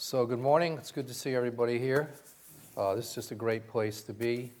So, 0.00 0.24
good 0.26 0.38
morning. 0.38 0.74
It's 0.74 0.92
good 0.92 1.08
to 1.08 1.12
see 1.12 1.34
everybody 1.34 1.76
here. 1.76 2.08
Uh, 2.76 2.94
this 2.94 3.08
is 3.08 3.14
just 3.16 3.30
a 3.32 3.34
great 3.34 3.66
place 3.66 4.00
to 4.02 4.12
be. 4.12 4.52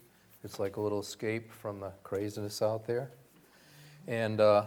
It's 0.42 0.58
like 0.58 0.78
a 0.78 0.80
little 0.80 0.98
escape 0.98 1.52
from 1.52 1.78
the 1.78 1.92
craziness 2.02 2.60
out 2.60 2.88
there. 2.88 3.12
And 4.08 4.40
uh, 4.40 4.64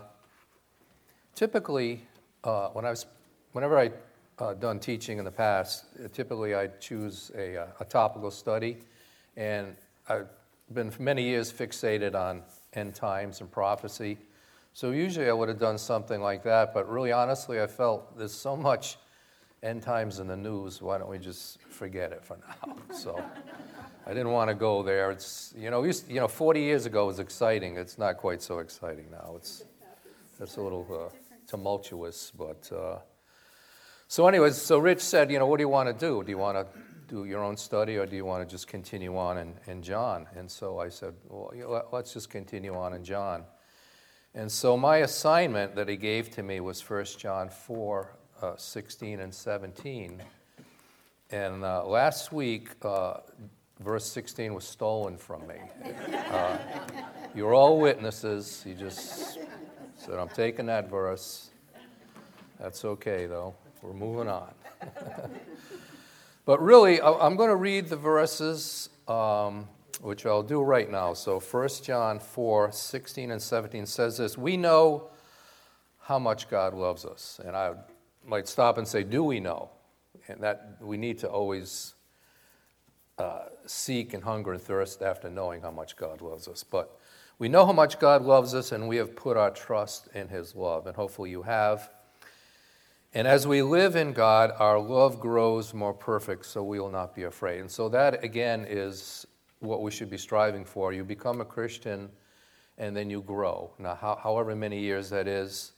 typically, 1.35 2.03
uh, 2.45 2.69
when 2.69 2.85
I 2.85 2.89
was, 2.89 3.05
whenever 3.51 3.77
I 3.77 3.91
uh, 4.39 4.53
done 4.53 4.79
teaching 4.79 5.17
in 5.17 5.25
the 5.25 5.31
past, 5.31 5.87
uh, 6.01 6.07
typically 6.07 6.55
I 6.55 6.67
choose 6.67 7.31
a, 7.35 7.63
uh, 7.63 7.67
a 7.81 7.83
topical 7.83 8.31
study, 8.31 8.77
and 9.35 9.75
I've 10.07 10.29
been 10.73 10.89
for 10.89 11.01
many 11.01 11.23
years 11.23 11.51
fixated 11.51 12.15
on 12.15 12.43
end 12.75 12.95
times 12.95 13.41
and 13.41 13.51
prophecy. 13.51 14.17
So 14.71 14.91
usually 14.91 15.27
I 15.27 15.33
would 15.33 15.49
have 15.49 15.59
done 15.59 15.77
something 15.77 16.21
like 16.21 16.43
that, 16.43 16.73
but 16.73 16.89
really 16.89 17.11
honestly, 17.11 17.61
I 17.61 17.67
felt 17.67 18.17
there's 18.17 18.31
so 18.31 18.55
much 18.55 18.95
end 19.63 19.83
times 19.83 20.19
in 20.19 20.27
the 20.27 20.37
news. 20.37 20.81
Why 20.81 20.97
don't 20.97 21.09
we 21.09 21.19
just 21.19 21.61
forget 21.61 22.11
it 22.11 22.23
for 22.23 22.37
now? 22.37 22.75
So 22.93 23.23
I 24.05 24.09
didn't 24.09 24.31
want 24.31 24.49
to 24.49 24.55
go 24.55 24.83
there. 24.83 25.11
It's 25.11 25.53
you 25.57 25.69
know, 25.69 25.83
used, 25.83 26.09
you 26.09 26.19
know, 26.19 26.27
40 26.27 26.61
years 26.61 26.85
ago 26.85 27.05
was 27.05 27.19
exciting. 27.19 27.77
It's 27.77 27.97
not 27.97 28.17
quite 28.17 28.41
so 28.41 28.59
exciting 28.59 29.05
now. 29.11 29.33
It's 29.37 29.63
it's 30.39 30.57
a 30.57 30.61
little 30.61 30.87
uh, 30.91 31.15
tumultuous, 31.47 32.31
but. 32.37 32.71
Uh, 32.71 32.99
so, 34.11 34.27
anyways, 34.27 34.57
so 34.57 34.77
Rich 34.77 34.99
said, 34.99 35.31
you 35.31 35.39
know, 35.39 35.47
what 35.47 35.55
do 35.55 35.63
you 35.63 35.69
want 35.69 35.87
to 35.87 35.93
do? 35.93 36.21
Do 36.21 36.29
you 36.31 36.37
want 36.37 36.57
to 36.57 36.67
do 37.07 37.23
your 37.23 37.41
own 37.41 37.55
study 37.55 37.95
or 37.95 38.05
do 38.05 38.17
you 38.17 38.25
want 38.25 38.45
to 38.45 38.53
just 38.53 38.67
continue 38.67 39.17
on 39.17 39.37
in, 39.37 39.53
in 39.67 39.81
John? 39.81 40.27
And 40.35 40.51
so 40.51 40.79
I 40.79 40.89
said, 40.89 41.13
well, 41.29 41.49
you 41.55 41.63
know, 41.63 41.85
let's 41.93 42.11
just 42.11 42.29
continue 42.29 42.75
on 42.75 42.93
in 42.93 43.05
John. 43.05 43.45
And 44.35 44.51
so 44.51 44.75
my 44.75 44.97
assignment 44.97 45.75
that 45.75 45.87
he 45.87 45.95
gave 45.95 46.29
to 46.31 46.43
me 46.43 46.59
was 46.59 46.81
1 46.81 47.05
John 47.19 47.47
4 47.47 48.13
uh, 48.41 48.55
16 48.57 49.19
and 49.19 49.33
17. 49.33 50.21
And 51.29 51.63
uh, 51.63 51.85
last 51.85 52.31
week, 52.31 52.69
uh, 52.81 53.15
verse 53.79 54.05
16 54.05 54.53
was 54.53 54.63
stolen 54.63 55.17
from 55.17 55.47
me. 55.47 55.55
Uh, 56.29 56.57
you're 57.35 57.53
all 57.53 57.79
witnesses. 57.79 58.63
You 58.65 58.73
just 58.73 59.37
said, 59.95 60.15
I'm 60.15 60.29
taking 60.29 60.65
that 60.67 60.89
verse. 60.89 61.51
That's 62.59 62.83
okay, 62.83 63.25
though. 63.25 63.55
We're 63.81 63.93
moving 63.93 64.27
on. 64.27 64.53
but 66.45 66.61
really, 66.61 67.01
I'm 67.01 67.35
going 67.35 67.49
to 67.49 67.55
read 67.55 67.87
the 67.87 67.95
verses, 67.95 68.89
um, 69.07 69.67
which 70.01 70.25
I'll 70.25 70.43
do 70.43 70.61
right 70.61 70.89
now. 70.89 71.13
So 71.13 71.39
1 71.39 71.69
John 71.83 72.19
4 72.19 72.71
16 72.71 73.31
and 73.31 73.41
17 73.41 73.85
says 73.85 74.17
this 74.17 74.37
We 74.37 74.57
know 74.57 75.09
how 75.99 76.19
much 76.19 76.49
God 76.49 76.73
loves 76.73 77.05
us. 77.05 77.39
And 77.43 77.55
I 77.55 77.73
might 78.25 78.47
stop 78.47 78.77
and 78.77 78.87
say, 78.87 79.03
Do 79.03 79.23
we 79.23 79.39
know? 79.39 79.69
And 80.27 80.41
that 80.41 80.77
we 80.81 80.97
need 80.97 81.19
to 81.19 81.29
always 81.29 81.95
uh, 83.17 83.45
seek 83.65 84.13
and 84.13 84.23
hunger 84.23 84.53
and 84.53 84.61
thirst 84.61 85.01
after 85.01 85.29
knowing 85.29 85.61
how 85.61 85.71
much 85.71 85.95
God 85.95 86.21
loves 86.21 86.47
us. 86.47 86.63
But 86.63 86.97
we 87.39 87.49
know 87.49 87.65
how 87.65 87.73
much 87.73 87.99
God 87.99 88.21
loves 88.21 88.53
us, 88.53 88.71
and 88.71 88.87
we 88.87 88.97
have 88.97 89.15
put 89.15 89.37
our 89.37 89.51
trust 89.51 90.09
in 90.13 90.27
His 90.27 90.55
love. 90.55 90.87
And 90.87 90.95
hopefully 90.95 91.31
you 91.31 91.41
have. 91.41 91.89
And 93.13 93.27
as 93.27 93.45
we 93.45 93.61
live 93.61 93.95
in 93.95 94.13
God, 94.13 94.53
our 94.57 94.79
love 94.79 95.19
grows 95.19 95.73
more 95.73 95.93
perfect, 95.93 96.45
so 96.45 96.63
we 96.63 96.79
will 96.79 96.91
not 96.91 97.13
be 97.13 97.23
afraid. 97.23 97.59
And 97.59 97.69
so 97.69 97.89
that, 97.89 98.23
again, 98.23 98.65
is 98.69 99.25
what 99.59 99.81
we 99.81 99.91
should 99.91 100.09
be 100.09 100.17
striving 100.17 100.63
for. 100.63 100.93
You 100.93 101.03
become 101.03 101.41
a 101.41 101.45
Christian, 101.45 102.09
and 102.77 102.95
then 102.95 103.09
you 103.09 103.21
grow. 103.21 103.71
Now, 103.79 103.95
how, 103.95 104.19
however 104.21 104.55
many 104.55 104.79
years 104.79 105.09
that 105.09 105.27
is, 105.27 105.73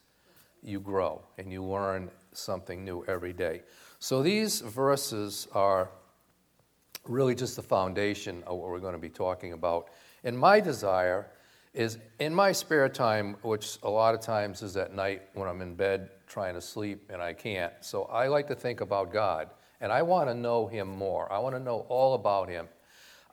you 0.62 0.80
grow 0.80 1.22
and 1.38 1.52
you 1.52 1.64
learn 1.64 2.10
something 2.38 2.84
new 2.84 3.04
every 3.08 3.34
day. 3.34 3.62
So 4.00 4.22
these 4.22 4.62
verses 4.62 5.48
are 5.54 5.90
really 7.06 7.36
just 7.36 7.56
the 7.56 7.64
foundation 7.64 8.44
of 8.44 8.58
what 8.58 8.70
we're 8.70 8.80
going 8.80 8.94
to 8.94 9.00
be 9.00 9.10
talking 9.10 9.54
about. 9.54 9.90
And 10.24 10.38
my 10.38 10.60
desire 10.60 11.30
is 11.74 11.98
in 12.20 12.34
my 12.34 12.52
spare 12.52 12.88
time, 12.88 13.36
which 13.42 13.78
a 13.84 13.90
lot 13.90 14.14
of 14.14 14.22
times 14.22 14.62
is 14.62 14.78
at 14.78 14.94
night 14.94 15.24
when 15.34 15.50
I'm 15.50 15.62
in 15.62 15.76
bed 15.76 16.10
trying 16.28 16.54
to 16.54 16.62
sleep 16.62 17.10
and 17.12 17.22
I 17.22 17.34
can't. 17.34 17.74
So 17.82 18.04
I 18.04 18.28
like 18.28 18.48
to 18.48 18.56
think 18.56 18.82
about 18.82 19.12
God 19.12 19.50
and 19.82 19.92
I 19.92 20.02
want 20.02 20.30
to 20.30 20.34
know 20.34 20.68
Him 20.68 20.88
more. 20.88 21.32
I 21.32 21.40
want 21.40 21.56
to 21.56 21.60
know 21.60 21.86
all 21.90 22.14
about 22.14 22.48
Him. 22.48 22.68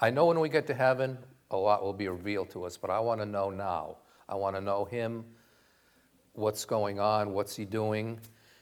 I 0.00 0.10
know 0.10 0.26
when 0.26 0.40
we 0.40 0.48
get 0.48 0.66
to 0.68 0.74
heaven, 0.74 1.18
a 1.50 1.56
lot 1.56 1.82
will 1.82 1.92
be 1.92 2.08
revealed 2.08 2.50
to 2.50 2.64
us, 2.64 2.76
but 2.76 2.90
I 2.90 2.98
want 3.00 3.20
to 3.20 3.26
know 3.26 3.50
now. 3.50 3.98
I 4.28 4.34
want 4.34 4.56
to 4.56 4.60
know 4.60 4.84
Him, 4.84 5.24
what's 6.32 6.64
going 6.64 6.98
on, 6.98 7.32
what's 7.32 7.54
He 7.54 7.64
doing. 7.64 8.18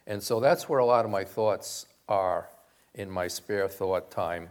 And 0.09 0.23
so 0.23 0.41
that's 0.41 0.71
where 0.71 0.79
a 0.79 0.87
lot 0.87 1.05
of 1.05 1.11
my 1.11 1.23
thoughts 1.23 1.87
are 2.09 2.49
in 2.95 3.11
my 3.11 3.29
spare 3.29 3.69
thought 3.69 4.11
time. 4.11 4.49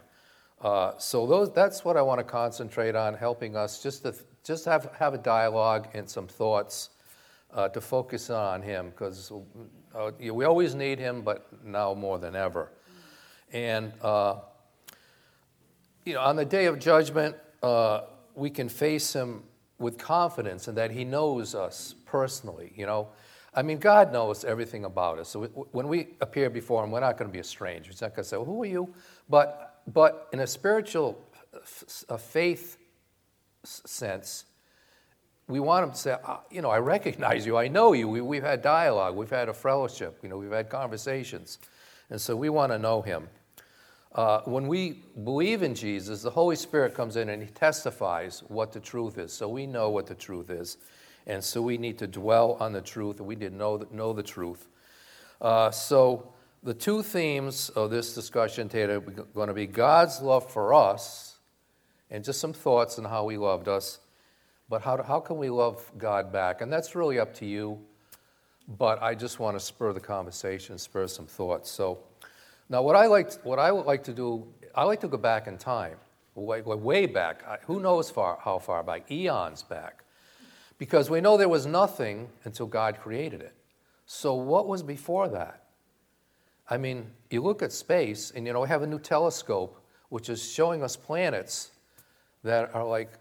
Uh, 0.61 0.93
so 0.99 1.25
those, 1.25 1.51
that's 1.51 1.83
what 1.83 1.97
I 1.97 2.01
want 2.03 2.19
to 2.19 2.23
concentrate 2.23 2.95
on, 2.95 3.15
helping 3.15 3.55
us 3.55 3.81
just 3.81 4.03
to 4.03 4.13
just 4.43 4.65
have, 4.65 4.91
have 4.99 5.15
a 5.15 5.17
dialogue 5.17 5.89
and 5.95 6.07
some 6.07 6.27
thoughts 6.27 6.91
uh, 7.53 7.69
to 7.69 7.81
focus 7.81 8.29
on 8.29 8.61
him 8.61 8.91
because 8.91 9.31
uh, 9.95 10.11
we 10.19 10.45
always 10.45 10.75
need 10.75 10.99
him, 10.99 11.23
but 11.23 11.47
now 11.65 11.93
more 11.95 12.19
than 12.19 12.35
ever. 12.35 12.71
And, 13.51 13.91
uh, 14.01 14.35
you 16.05 16.13
know, 16.13 16.21
on 16.21 16.35
the 16.35 16.45
day 16.45 16.67
of 16.67 16.77
judgment, 16.77 17.35
uh, 17.63 18.01
we 18.35 18.51
can 18.51 18.69
face 18.69 19.11
him 19.11 19.43
with 19.79 19.97
confidence 19.97 20.67
and 20.67 20.77
that 20.77 20.91
he 20.91 21.03
knows 21.03 21.55
us 21.55 21.95
personally, 22.05 22.73
you 22.75 22.85
know. 22.85 23.07
I 23.57 23.63
mean, 23.63 23.79
God 23.79 24.13
knows 24.13 24.45
everything 24.45 24.85
about 24.85 25.17
us. 25.17 25.29
So 25.29 25.45
when 25.71 25.87
we 25.87 26.09
appear 26.21 26.49
before 26.49 26.83
Him, 26.83 26.91
we're 26.91 26.99
not 26.99 27.17
going 27.17 27.29
to 27.29 27.33
be 27.33 27.39
a 27.39 27.43
stranger. 27.43 27.91
He's 27.91 28.01
not 28.01 28.11
going 28.11 28.23
to 28.23 28.29
say, 28.29 28.37
well, 28.37 28.45
"Who 28.45 28.63
are 28.63 28.67
you?" 28.67 28.93
But 29.27 29.81
but 29.87 30.27
in 30.31 30.41
a 30.41 30.47
spiritual, 30.47 31.17
a 32.09 32.17
faith 32.17 32.77
sense, 33.63 34.45
we 35.47 35.59
want 35.59 35.85
Him 35.85 35.91
to 35.91 35.97
say, 35.97 36.15
ah, 36.23 36.41
you 36.51 36.61
know, 36.61 36.69
I 36.69 36.79
recognize 36.79 37.45
you, 37.45 37.57
I 37.57 37.67
know 37.67 37.93
you, 37.93 38.07
we, 38.07 38.37
have 38.37 38.45
had 38.45 38.61
dialogue, 38.61 39.15
we've 39.15 39.29
had 39.29 39.49
a 39.49 39.53
fellowship, 39.53 40.19
you 40.21 40.29
know, 40.29 40.37
we've 40.37 40.51
had 40.51 40.69
conversations. 40.69 41.59
And 42.09 42.19
so 42.19 42.35
we 42.35 42.49
want 42.49 42.71
to 42.71 42.79
know 42.79 43.01
him. 43.01 43.27
Uh, 44.13 44.41
when 44.45 44.67
we 44.67 45.03
believe 45.23 45.61
in 45.63 45.75
Jesus, 45.75 46.21
the 46.21 46.29
Holy 46.29 46.55
Spirit 46.55 46.93
comes 46.93 47.17
in 47.17 47.29
and 47.29 47.41
he 47.41 47.49
testifies 47.49 48.41
what 48.47 48.71
the 48.71 48.79
truth 48.79 49.17
is. 49.17 49.31
So 49.33 49.47
we 49.47 49.67
know 49.67 49.89
what 49.89 50.07
the 50.07 50.15
truth 50.15 50.49
is. 50.49 50.77
And 51.27 51.43
so 51.43 51.61
we 51.61 51.77
need 51.77 51.99
to 51.99 52.07
dwell 52.07 52.57
on 52.59 52.71
the 52.71 52.81
truth, 52.81 53.19
and 53.19 53.27
we 53.27 53.35
need 53.35 53.51
to 53.51 53.55
know, 53.55 53.85
know 53.91 54.13
the 54.13 54.23
truth. 54.23 54.67
Uh, 55.39 55.69
so 55.69 56.33
the 56.63 56.73
two 56.73 57.03
themes 57.03 57.69
of 57.69 57.91
this 57.91 58.15
discussion 58.15 58.67
today 58.67 58.93
are 58.93 58.99
going 58.99 59.49
to 59.49 59.53
be 59.53 59.67
God's 59.67 60.21
love 60.21 60.49
for 60.49 60.73
us 60.73 61.37
and 62.09 62.23
just 62.23 62.39
some 62.39 62.53
thoughts 62.53 62.97
on 62.97 63.05
how 63.05 63.27
He 63.27 63.37
loved 63.37 63.67
us. 63.67 63.99
But 64.69 64.81
how, 64.81 65.03
how 65.03 65.19
can 65.19 65.37
we 65.37 65.49
love 65.49 65.91
God 65.97 66.31
back? 66.31 66.61
And 66.61 66.73
that's 66.73 66.95
really 66.95 67.19
up 67.19 67.33
to 67.35 67.45
you. 67.45 67.79
But 68.77 69.01
I 69.01 69.15
just 69.15 69.39
want 69.39 69.55
to 69.57 69.59
spur 69.59 69.93
the 69.93 69.99
conversation, 69.99 70.77
spur 70.77 71.07
some 71.07 71.25
thoughts. 71.25 71.69
So 71.69 71.99
now, 72.69 72.81
what 72.81 72.97
I 72.97 73.07
like, 73.07 73.33
what 73.45 73.59
I 73.59 73.71
would 73.71 73.85
like 73.85 74.03
to 74.05 74.13
do, 74.13 74.45
I 74.75 74.83
like 74.83 74.99
to 75.01 75.07
go 75.07 75.17
back 75.17 75.47
in 75.47 75.57
time, 75.57 75.95
way, 76.35 76.61
way 76.61 77.05
back. 77.05 77.63
Who 77.63 77.79
knows 77.79 78.09
far, 78.09 78.37
how 78.41 78.59
far 78.59 78.83
back? 78.83 79.09
Eons 79.09 79.63
back, 79.63 80.03
because 80.77 81.09
we 81.09 81.21
know 81.21 81.37
there 81.37 81.49
was 81.49 81.65
nothing 81.65 82.29
until 82.43 82.67
God 82.67 82.99
created 82.99 83.41
it. 83.41 83.55
So 84.05 84.33
what 84.35 84.67
was 84.67 84.83
before 84.83 85.27
that? 85.29 85.63
I 86.69 86.77
mean, 86.77 87.11
you 87.29 87.41
look 87.41 87.61
at 87.61 87.71
space, 87.71 88.31
and 88.31 88.45
you 88.45 88.53
know 88.53 88.61
we 88.61 88.67
have 88.67 88.83
a 88.83 88.87
new 88.87 88.99
telescope 88.99 89.83
which 90.09 90.29
is 90.29 90.51
showing 90.51 90.83
us 90.83 90.95
planets 90.95 91.71
that 92.43 92.73
are 92.73 92.85
like 92.85 93.11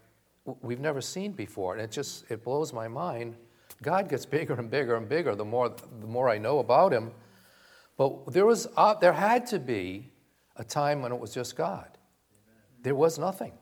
we've 0.61 0.79
never 0.79 1.01
seen 1.01 1.31
before. 1.31 1.73
And 1.73 1.81
it 1.81 1.91
just 1.91 2.29
it 2.29 2.43
blows 2.43 2.73
my 2.73 2.87
mind. 2.87 3.35
God 3.81 4.09
gets 4.09 4.25
bigger 4.37 4.53
and 4.53 4.69
bigger 4.69 4.95
and 4.95 5.07
bigger 5.07 5.35
the 5.35 5.45
more 5.45 5.73
the 5.99 6.07
more 6.07 6.29
I 6.29 6.37
know 6.37 6.59
about 6.59 6.93
him. 6.93 7.11
But 7.97 8.31
there 8.31 8.45
was 8.45 8.67
uh, 8.77 8.93
there 8.95 9.13
had 9.13 9.47
to 9.47 9.59
be 9.59 10.11
a 10.55 10.63
time 10.63 11.01
when 11.01 11.11
it 11.11 11.19
was 11.19 11.33
just 11.33 11.55
God. 11.55 11.97
There 12.83 12.95
was 12.95 13.17
nothing. 13.17 13.53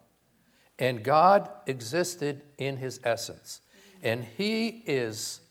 And 0.78 1.04
God 1.04 1.50
existed 1.68 2.42
in 2.58 2.78
his 2.78 3.00
essence. 3.04 3.62
And 4.06 4.24
he 4.24 4.84
is 4.86 5.42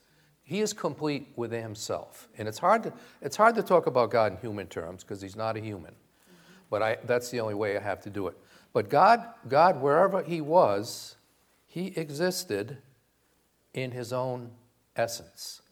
he 0.44 0.60
is 0.60 0.72
complete 0.74 1.28
within 1.36 1.62
himself. 1.62 2.28
And 2.36 2.46
it's 2.46 2.58
hard 2.58 2.82
to, 2.82 2.92
it's 3.22 3.36
hard 3.36 3.54
to 3.54 3.62
talk 3.62 3.86
about 3.86 4.10
God 4.10 4.32
in 4.32 4.38
human 4.38 4.66
terms 4.66 5.02
because 5.02 5.22
he's 5.22 5.36
not 5.36 5.56
a 5.56 5.60
human. 5.60 5.94
But 6.70 6.82
I, 6.82 6.98
that's 7.04 7.30
the 7.30 7.40
only 7.40 7.54
way 7.54 7.76
I 7.76 7.80
have 7.80 8.02
to 8.02 8.10
do 8.10 8.26
it. 8.28 8.36
But 8.74 8.90
God, 8.90 9.24
God, 9.48 9.80
wherever 9.80 10.22
He 10.22 10.40
was, 10.40 11.16
He 11.66 11.86
existed 11.96 12.78
in 13.72 13.92
His 13.92 14.12
own 14.12 14.50
essence. 14.96 15.62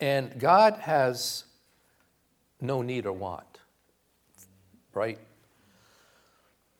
And 0.00 0.38
God 0.40 0.74
has 0.80 1.44
no 2.60 2.82
need 2.82 3.06
or 3.06 3.12
want, 3.12 3.60
right? 4.94 5.18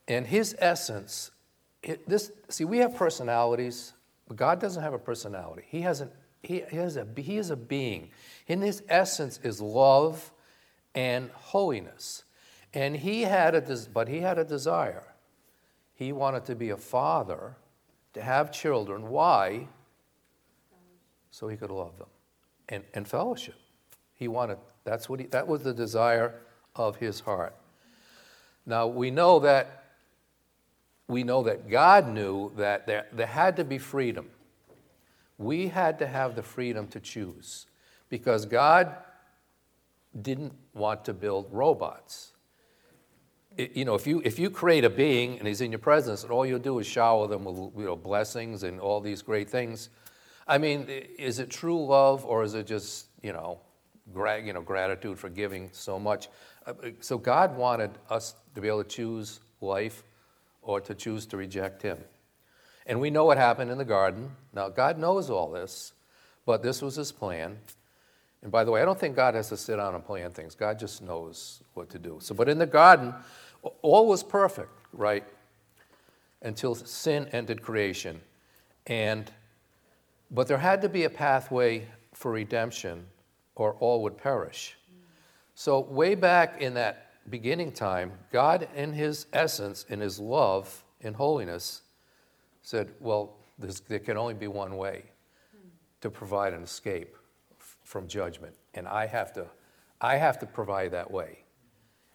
And 0.09 0.27
His 0.27 0.57
essence, 0.59 1.31
it, 1.83 2.09
this, 2.09 2.33
see, 2.49 2.65
we 2.65 2.79
have 2.79 2.97
personalities, 2.97 3.93
but 4.29 4.37
God 4.37 4.61
doesn't 4.61 4.83
have 4.83 4.95
a 4.95 4.99
personality. 4.99 5.65
He 5.69 5.83
has 5.83 6.01
an 6.01 6.11
he, 6.43 6.65
has 6.73 6.97
a, 6.97 7.07
he 7.17 7.39
is 7.39 7.51
a 7.51 7.57
being. 7.57 8.11
In 8.47 8.61
his 8.61 8.83
essence 8.89 9.39
is 9.43 9.61
love 9.61 10.33
and 10.95 11.31
holiness. 11.31 12.25
And 12.75 12.97
he 12.97 13.23
had 13.23 13.55
a, 13.55 13.79
but 13.93 14.09
he 14.09 14.21
had 14.21 14.39
a 14.39 14.45
desire. 14.45 15.05
He 15.95 16.13
wanted 16.13 16.45
to 16.47 16.57
be 16.57 16.71
a 16.71 16.77
father, 16.77 17.55
to 18.15 18.23
have 18.23 18.51
children. 18.51 19.09
Why? 19.09 19.69
So 21.31 21.49
he 21.49 21.57
could 21.57 21.71
love 21.71 21.97
them 21.99 22.09
and, 22.69 22.85
and 22.93 23.07
fellowship. 23.07 23.55
He 24.15 24.29
wanted, 24.29 24.59
that's 24.85 25.09
what 25.09 25.21
he, 25.21 25.27
that 25.27 25.47
was 25.47 25.63
the 25.63 25.73
desire 25.73 26.35
of 26.75 26.97
his 26.97 27.21
heart. 27.21 27.55
Now 28.67 28.87
we 28.87 29.11
know 29.11 29.39
that 29.41 29.82
we 31.13 31.23
know 31.23 31.43
that 31.43 31.69
God 31.69 32.09
knew 32.09 32.53
that 32.57 32.87
there, 32.87 33.07
there 33.13 33.27
had 33.27 33.57
to 33.57 33.65
be 33.65 33.79
freedom. 33.79 34.31
We 35.39 35.69
had 35.69 35.99
to 35.99 36.07
have 36.07 36.35
the 36.35 36.43
freedom 36.43 36.89
to 36.89 37.01
choose 37.01 37.67
because 38.09 38.47
God 38.47 38.97
didn't 40.21 40.55
want 40.75 41.05
to 41.05 41.13
build 41.13 41.49
robots. 41.51 42.33
It, 43.57 43.77
you 43.77 43.85
know, 43.85 43.95
if 43.95 44.07
you, 44.07 44.23
if 44.25 44.39
you 44.39 44.49
create 44.51 44.85
a 44.85 44.91
being 44.91 45.39
and 45.39 45.47
he's 45.47 45.61
in 45.61 45.71
your 45.71 45.79
presence 45.79 46.23
and 46.23 46.33
all 46.33 46.47
you 46.47 46.59
do 46.59 46.79
is 46.79 46.87
shower 46.87 47.27
them 47.27 47.45
with 47.45 47.57
you 47.77 47.85
know, 47.85 47.97
blessings 47.97 48.63
and 48.63 48.81
all 48.81 49.01
these 49.01 49.21
great 49.21 49.51
things, 49.51 49.91
I 50.49 50.59
mean, 50.59 50.87
is 50.89 51.39
it 51.39 51.51
true 51.51 51.85
love 51.85 52.25
or 52.25 52.43
is 52.43 52.55
it 52.55 52.67
just, 52.67 53.09
you 53.23 53.33
know, 53.33 53.61
gra- 54.13 54.43
you 54.43 54.53
know 54.53 54.63
gratitude 54.63 55.19
for 55.19 55.29
giving 55.29 55.69
so 55.73 55.99
much? 55.99 56.29
Uh, 56.67 56.73
so 57.01 57.19
God 57.19 57.57
wanted 57.57 57.91
us 58.09 58.35
to 58.55 58.61
be 58.61 58.69
able 58.69 58.83
to 58.83 58.89
choose 58.89 59.41
life 59.61 60.05
or 60.63 60.81
to 60.81 60.95
choose 60.95 61.27
to 61.27 61.37
reject 61.37 61.83
him. 61.83 61.99
And 62.87 63.01
we 63.01 63.11
know 63.11 63.25
what 63.25 63.37
happened 63.37 63.71
in 63.71 63.79
the 63.79 63.85
garden. 63.85 64.31
Now, 64.53 64.69
God 64.69 64.99
knows 64.99 65.31
all 65.31 65.51
this, 65.51 65.93
but 66.47 66.63
this 66.63 66.83
was 66.83 66.97
his 66.97 67.13
plan. 67.13 67.59
And 68.43 68.51
by 68.51 68.65
the 68.65 68.71
way, 68.71 68.83
I 68.83 68.85
don't 68.85 68.99
think 68.99 69.15
God 69.15 69.35
has 69.35 69.49
to 69.51 69.57
sit 69.57 69.77
down 69.77 69.95
and 69.95 70.05
plan 70.05 70.31
things. 70.31 70.55
God 70.55 70.79
just 70.79 71.03
knows 71.03 71.63
what 71.75 71.91
to 71.91 71.99
do. 71.99 72.19
So, 72.21 72.35
but 72.35 72.49
in 72.49 72.59
the 72.59 72.67
garden, 72.67 73.15
all 73.83 74.09
was 74.09 74.25
perfect, 74.25 74.71
right? 74.93 75.25
Until 76.41 76.75
sin 76.75 77.29
ended 77.33 77.63
creation. 77.63 78.21
And 78.89 79.31
but 80.33 80.49
there 80.49 80.59
had 80.59 80.81
to 80.83 80.89
be 80.89 81.05
a 81.05 81.11
pathway 81.11 81.87
for 82.15 82.33
redemption 82.33 83.07
or 83.55 83.75
all 83.75 84.03
would 84.03 84.17
perish. 84.17 84.77
So 85.55 85.81
way 85.81 86.15
back 86.15 86.61
in 86.61 86.75
that 86.75 87.12
beginning 87.29 87.73
time, 87.73 88.13
God, 88.33 88.69
in 88.75 88.93
His 88.93 89.27
essence, 89.33 89.85
in 89.89 90.01
His 90.01 90.19
love, 90.19 90.85
in 91.01 91.15
holiness, 91.15 91.83
said, 92.63 92.93
Well, 93.01 93.37
there 93.89 93.99
can 93.99 94.17
only 94.17 94.35
be 94.35 94.49
one 94.49 94.77
way 94.77 95.05
to 96.01 96.11
provide 96.11 96.53
an 96.53 96.63
escape 96.63 97.17
from 97.85 98.09
judgment. 98.09 98.55
And 98.75 98.89
I 98.89 99.07
have 99.07 99.33
to, 99.35 99.47
I 100.01 100.17
have 100.17 100.39
to 100.41 100.47
provide 100.47 100.91
that 100.93 101.11
way. 101.11 101.45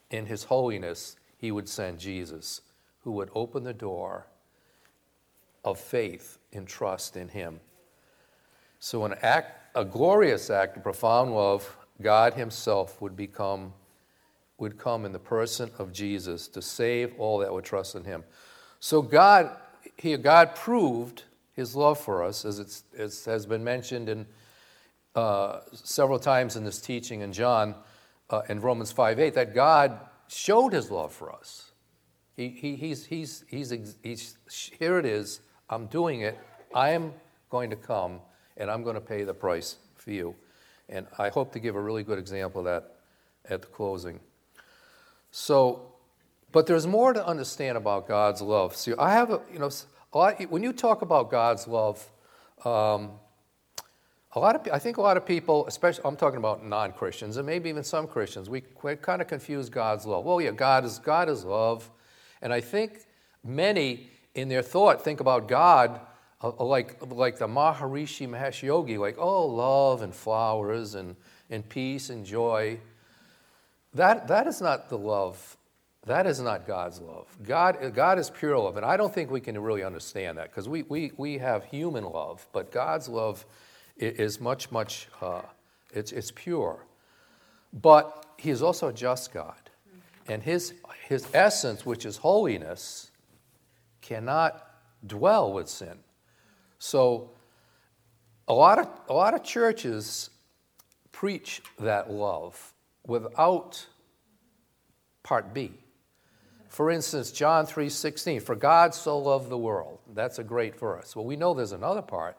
In 0.09 0.25
His 0.25 0.43
holiness, 0.43 1.15
He 1.37 1.51
would 1.51 1.69
send 1.69 1.99
Jesus, 1.99 2.61
who 3.01 3.11
would 3.11 3.29
open 3.33 3.63
the 3.63 3.73
door 3.73 4.27
of 5.63 5.79
faith 5.79 6.39
and 6.53 6.67
trust 6.67 7.17
in 7.17 7.27
Him. 7.29 7.59
So, 8.79 9.05
an 9.05 9.15
act, 9.21 9.75
a 9.75 9.83
glorious 9.83 10.49
act 10.49 10.77
of 10.77 10.83
profound 10.83 11.33
love, 11.33 11.77
God 12.01 12.33
Himself 12.33 13.01
would 13.01 13.15
become 13.15 13.73
would 14.57 14.77
come 14.77 15.05
in 15.05 15.11
the 15.11 15.19
person 15.19 15.69
of 15.77 15.91
Jesus 15.91 16.47
to 16.47 16.61
save 16.61 17.13
all 17.19 17.39
that 17.39 17.53
would 17.53 17.65
trust 17.65 17.95
in 17.95 18.03
him. 18.03 18.23
So 18.79 19.01
God, 19.01 19.55
here, 19.97 20.17
God 20.17 20.55
proved 20.55 21.23
his 21.53 21.75
love 21.75 21.99
for 21.99 22.23
us, 22.23 22.45
as, 22.45 22.83
as 22.97 23.25
has 23.25 23.45
been 23.45 23.63
mentioned 23.63 24.09
in, 24.09 24.25
uh, 25.15 25.61
several 25.73 26.19
times 26.19 26.55
in 26.55 26.63
this 26.63 26.79
teaching 26.79 27.21
in 27.21 27.33
John, 27.33 27.75
uh, 28.29 28.41
in 28.49 28.61
Romans 28.61 28.91
5 28.91 29.19
8, 29.19 29.33
that 29.33 29.55
God 29.55 29.99
showed 30.27 30.73
his 30.73 30.91
love 30.91 31.13
for 31.13 31.31
us. 31.31 31.71
He, 32.35 32.49
he, 32.49 32.75
he's, 32.75 33.05
he's, 33.05 33.43
he's, 33.47 33.97
he's, 34.03 34.37
here 34.77 34.99
it 34.99 35.05
is, 35.05 35.41
I'm 35.69 35.87
doing 35.87 36.21
it, 36.21 36.37
I 36.73 36.91
am 36.91 37.13
going 37.49 37.71
to 37.71 37.75
come, 37.75 38.19
and 38.57 38.69
I'm 38.69 38.83
going 38.83 38.95
to 38.95 39.01
pay 39.01 39.23
the 39.23 39.33
price 39.33 39.77
for 39.95 40.11
you. 40.11 40.35
And 40.89 41.07
I 41.17 41.29
hope 41.29 41.51
to 41.53 41.59
give 41.59 41.75
a 41.75 41.81
really 41.81 42.03
good 42.03 42.19
example 42.19 42.61
of 42.61 42.65
that 42.65 42.97
at 43.49 43.61
the 43.61 43.67
closing. 43.67 44.19
So, 45.39 45.83
but 46.51 46.65
there's 46.65 46.87
more 46.87 47.13
to 47.13 47.23
understand 47.23 47.77
about 47.77 48.07
God's 48.07 48.41
love. 48.41 48.75
See, 48.75 48.93
I 48.97 49.11
have 49.13 49.29
a, 49.29 49.39
you 49.53 49.59
know, 49.59 49.69
a 50.11 50.17
lot, 50.17 50.41
when 50.49 50.63
you 50.63 50.73
talk 50.73 51.03
about 51.03 51.29
God's 51.29 51.67
love, 51.67 52.03
um, 52.65 53.11
a 54.33 54.39
lot 54.39 54.55
of, 54.55 54.67
I 54.73 54.79
think 54.79 54.97
a 54.97 55.01
lot 55.01 55.15
of 55.15 55.27
people, 55.27 55.67
especially, 55.67 56.05
I'm 56.05 56.15
talking 56.15 56.39
about 56.39 56.65
non-Christians 56.65 57.37
and 57.37 57.45
maybe 57.45 57.69
even 57.69 57.83
some 57.83 58.07
Christians, 58.07 58.49
we, 58.49 58.61
kind 58.99 59.21
of 59.21 59.27
confuse 59.27 59.69
God's 59.69 60.07
love. 60.07 60.25
Well, 60.25 60.41
yeah, 60.41 60.49
God 60.49 60.83
is, 60.83 60.97
God 60.97 61.29
is 61.29 61.45
love. 61.45 61.87
And 62.41 62.51
I 62.51 62.59
think 62.59 63.05
many 63.43 64.09
in 64.33 64.49
their 64.49 64.63
thought 64.63 65.03
think 65.03 65.19
about 65.19 65.47
God 65.47 66.01
uh, 66.41 66.51
like, 66.65 66.97
like 67.11 67.37
the 67.37 67.47
Maharishi 67.47 68.27
Mahesh 68.27 68.63
Yogi, 68.63 68.97
like, 68.97 69.17
oh, 69.19 69.45
love 69.45 70.01
and 70.01 70.15
flowers 70.15 70.95
and, 70.95 71.15
and 71.51 71.69
peace 71.69 72.09
and 72.09 72.25
joy. 72.25 72.79
That, 73.97 74.27
that 74.27 74.45
is 74.45 74.61
not 74.61 74.89
the 74.89 74.97
love. 74.97 75.57
That 76.05 76.27
is 76.27 76.39
not 76.39 76.67
God's 76.67 77.01
love. 77.01 77.25
God, 77.43 77.93
God 77.95 78.19
is 78.19 78.29
pure 78.29 78.57
love, 78.57 78.77
and 78.77 78.85
I 78.85 78.95
don't 78.95 79.13
think 79.13 79.31
we 79.31 79.41
can 79.41 79.59
really 79.59 79.83
understand 79.83 80.37
that 80.37 80.51
because 80.51 80.69
we, 80.69 80.83
we, 80.83 81.11
we 81.17 81.39
have 81.39 81.65
human 81.65 82.03
love, 82.03 82.47
but 82.53 82.71
God's 82.71 83.09
love 83.09 83.43
is 83.97 84.39
much, 84.39 84.71
much, 84.71 85.07
uh, 85.19 85.41
it's, 85.91 86.11
it's 86.11 86.31
pure. 86.31 86.85
But 87.73 88.27
He 88.37 88.51
is 88.51 88.61
also 88.61 88.89
a 88.89 88.93
just 88.93 89.33
God, 89.33 89.69
and 90.27 90.43
His, 90.43 90.75
his 91.07 91.27
essence, 91.33 91.83
which 91.83 92.05
is 92.05 92.17
holiness, 92.17 93.09
cannot 94.01 94.63
dwell 95.07 95.51
with 95.51 95.67
sin. 95.67 95.97
So, 96.77 97.31
a 98.47 98.53
lot 98.53 98.77
of, 98.77 98.89
a 99.09 99.13
lot 99.13 99.33
of 99.33 99.43
churches 99.43 100.29
preach 101.11 101.63
that 101.79 102.11
love 102.11 102.75
without 103.07 103.87
part 105.23 105.53
B. 105.53 105.71
For 106.69 106.91
instance, 106.91 107.31
John 107.31 107.65
3:16, 107.65 108.41
for 108.41 108.55
God 108.55 108.93
so 108.93 109.17
loved 109.17 109.49
the 109.49 109.57
world. 109.57 109.99
That's 110.13 110.37
a 110.37 110.43
great 110.43 110.77
verse. 110.77 111.15
Well, 111.15 111.25
we 111.25 111.35
know 111.35 111.53
there's 111.53 111.71
another 111.71 112.01
part. 112.01 112.37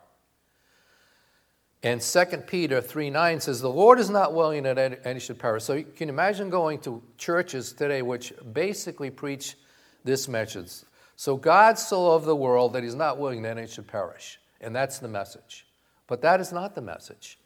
And 1.82 2.00
2 2.00 2.24
Peter 2.46 2.80
3 2.80 3.10
9 3.10 3.40
says, 3.40 3.60
The 3.60 3.70
Lord 3.70 4.00
is 4.00 4.10
not 4.10 4.34
willing 4.34 4.64
that 4.64 5.00
any 5.04 5.20
should 5.20 5.38
perish. 5.38 5.64
So 5.64 5.74
you 5.74 5.84
can 5.84 6.08
imagine 6.08 6.50
going 6.50 6.80
to 6.80 7.02
churches 7.16 7.72
today 7.72 8.02
which 8.02 8.32
basically 8.52 9.10
preach 9.10 9.56
this 10.04 10.28
message. 10.28 10.84
So 11.14 11.36
God 11.36 11.78
so 11.78 12.08
loved 12.08 12.26
the 12.26 12.36
world 12.36 12.72
that 12.72 12.82
he's 12.82 12.94
not 12.94 13.18
willing 13.18 13.42
that 13.42 13.58
any 13.58 13.66
should 13.68 13.86
perish. 13.86 14.40
And 14.60 14.74
that's 14.74 14.98
the 14.98 15.08
message. 15.08 15.66
But 16.08 16.22
that 16.22 16.40
is 16.40 16.52
not 16.52 16.74
the 16.74 16.80
message. 16.80 17.38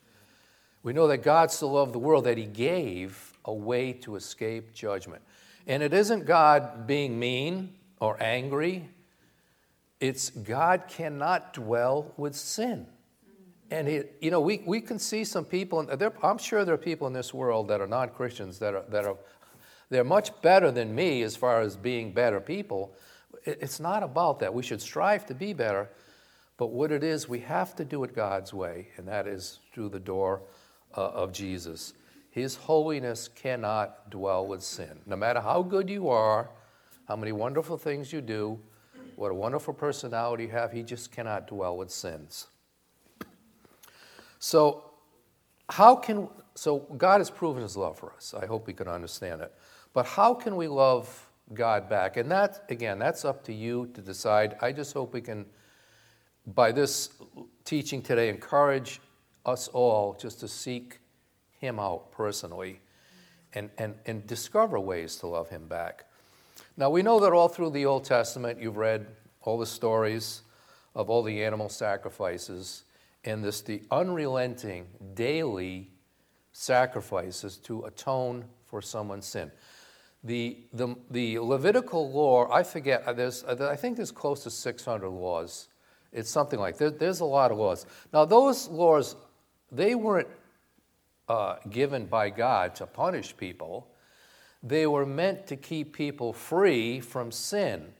We 0.83 0.93
know 0.93 1.07
that 1.09 1.19
God 1.19 1.51
so 1.51 1.71
loved 1.73 1.93
the 1.93 1.99
world 1.99 2.25
that 2.25 2.39
he 2.39 2.45
gave 2.45 3.33
a 3.45 3.53
way 3.53 3.93
to 3.93 4.17
escape 4.17 4.75
judgment. 4.75 5.23
And 5.67 5.83
it 5.83 5.95
isn't 5.95 6.27
God 6.27 6.87
being 6.87 7.19
mean 7.19 7.75
or 8.01 8.21
angry, 8.21 8.89
it's 10.01 10.31
God 10.31 10.85
cannot 10.89 11.55
dwell 11.55 12.13
with 12.17 12.35
sin. 12.35 12.87
And 13.71 13.87
he, 13.87 14.03
you 14.21 14.31
know, 14.31 14.41
we, 14.41 14.63
we 14.67 14.81
can 14.81 14.99
see 14.99 15.25
some 15.25 15.45
people, 15.45 15.85
there, 15.85 16.13
I'm 16.23 16.37
sure 16.39 16.65
there 16.65 16.75
are 16.75 16.79
people 16.79 17.07
in 17.07 17.13
this 17.13 17.33
world 17.33 17.69
that 17.69 17.81
are 17.81 17.87
not 17.87 18.15
Christians 18.15 18.59
that 18.59 18.75
are, 18.75 18.85
that 18.89 19.07
are 19.07 19.17
they're 19.89 20.05
much 20.05 20.31
better 20.43 20.71
than 20.71 20.95
me 20.95 21.23
as 21.23 21.37
far 21.37 21.61
as 21.61 21.77
being 21.77 22.13
better 22.13 22.41
people. 22.41 22.95
It's 23.45 23.79
not 23.79 24.03
about 24.03 24.41
that. 24.41 24.53
We 24.53 24.63
should 24.63 24.81
strive 24.81 25.27
to 25.27 25.35
be 25.35 25.53
better, 25.53 25.91
but 26.57 26.69
what 26.69 26.91
it 26.91 27.05
is, 27.05 27.29
we 27.29 27.41
have 27.41 27.77
to 27.77 27.85
do 27.85 28.03
it 28.03 28.15
God's 28.15 28.53
way, 28.55 28.89
and 28.97 29.07
that 29.07 29.27
is 29.27 29.61
through 29.73 29.91
the 29.91 30.01
door 30.01 30.43
uh, 30.97 31.09
of 31.11 31.33
Jesus. 31.33 31.95
His 32.31 32.57
holiness 32.57 33.29
cannot 33.29 34.11
dwell 34.11 34.47
with 34.47 34.63
sin. 34.63 35.01
No 35.07 35.17
matter 35.17 35.41
how 35.41 35.63
good 35.63 35.91
you 35.91 36.09
are, 36.09 36.51
how 37.07 37.17
many 37.17 37.33
wonderful 37.33 37.77
things 37.77 38.13
you 38.13 38.21
do, 38.21 38.59
what 39.17 39.31
a 39.31 39.35
wonderful 39.35 39.75
personality 39.75 40.45
you 40.45 40.51
have, 40.51 40.73
he 40.73 40.83
just 40.83 41.13
cannot 41.13 41.47
dwell 41.47 41.77
with 41.77 41.91
sins. 41.91 42.47
So, 44.39 44.85
how 45.69 45.95
can 45.95 46.29
so 46.55 46.81
God 46.97 47.21
has 47.21 47.31
proven 47.31 47.63
his 47.63 47.77
love 47.77 47.99
for 47.99 48.13
us. 48.13 48.35
I 48.35 48.47
hope 48.47 48.67
we 48.67 48.73
can 48.73 48.89
understand 48.89 49.41
it. 49.41 49.53
But 49.93 50.07
how 50.07 50.35
can 50.35 50.57
we 50.57 50.69
love 50.69 51.29
God 51.55 51.89
back? 51.89 52.17
And 52.17 52.31
that 52.31 52.65
again, 52.69 52.99
that's 52.99 53.25
up 53.25 53.43
to 53.45 53.53
you 53.53 53.91
to 53.95 54.01
decide. 54.01 54.57
I 54.61 54.73
just 54.73 54.93
hope 54.93 55.15
we 55.15 55.21
can 55.21 55.47
by 56.47 56.73
this 56.73 57.11
teaching 57.65 58.03
today 58.03 58.29
encourage 58.29 59.01
us 59.45 59.69
all 59.69 60.15
just 60.15 60.41
to 60.41 60.49
seek 60.49 61.01
Him 61.59 61.79
out 61.79 62.13
personally 62.13 62.81
and, 63.55 63.71
and, 63.79 63.95
and 64.07 64.27
discover 64.27 64.79
ways 64.79 65.17
to 65.17 65.27
love 65.27 65.49
Him 65.49 65.67
back. 65.67 66.07
Now, 66.77 66.91
we 66.91 67.03
know 67.03 67.21
that 67.21 67.33
all 67.33 67.49
through 67.49 67.71
the 67.71 67.87
Old 67.87 68.05
Testament, 68.05 68.61
you've 68.61 68.77
read 68.77 69.07
all 69.43 69.59
the 69.59 69.67
stories 69.67 70.43
of 70.95 71.11
all 71.11 71.23
the 71.23 71.45
animal 71.45 71.69
sacrifices 71.69 72.85
and 73.25 73.45
this 73.45 73.61
the 73.61 73.83
unrelenting 73.91 74.87
daily 75.15 75.91
sacrifices 76.53 77.57
to 77.57 77.85
atone 77.85 78.45
for 78.67 78.83
someone's 78.83 79.27
sin. 79.27 79.51
The, 80.25 80.59
the, 80.73 80.95
the 81.11 81.39
Levitical 81.39 82.11
law, 82.13 82.51
I 82.53 82.63
forget, 82.63 83.03
uh, 83.05 83.13
there's, 83.13 83.43
uh, 83.45 83.69
I 83.71 83.77
think 83.77 83.97
there's 83.97 84.13
close 84.13 84.43
to 84.45 84.51
600 84.51 85.09
laws. 85.09 85.69
It's 86.13 86.31
something 86.31 86.61
like 86.61 86.79
there, 86.79 86.91
there's 86.91 87.21
a 87.21 87.25
lot 87.25 87.51
of 87.51 87.59
laws. 87.59 87.87
Now, 88.13 88.25
those 88.25 88.69
laws, 88.69 89.17
they 89.73 89.95
weren't 89.95 90.29
uh, 91.29 91.57
given 91.71 92.07
by 92.07 92.31
God 92.31 92.75
to 92.77 92.87
punish 92.87 93.37
people. 93.37 93.89
They 94.63 94.87
were 94.87 95.07
meant 95.07 95.47
to 95.49 95.57
keep 95.57 95.97
people 95.97 96.33
free 96.33 97.01
from 97.01 97.33
sin 97.33 97.93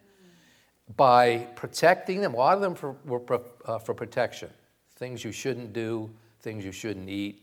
by 0.97 1.49
protecting 1.57 2.21
them. 2.21 2.35
A 2.35 2.37
lot 2.37 2.55
of 2.55 2.61
them 2.61 2.75
for, 2.75 2.97
were 3.05 3.23
uh, 3.65 3.79
for 3.79 3.95
protection 3.95 4.51
things 4.97 5.25
you 5.25 5.33
shouldn't 5.33 5.73
do, 5.73 6.09
things 6.43 6.65
you 6.65 6.71
shouldn't 6.71 7.09
eat, 7.09 7.43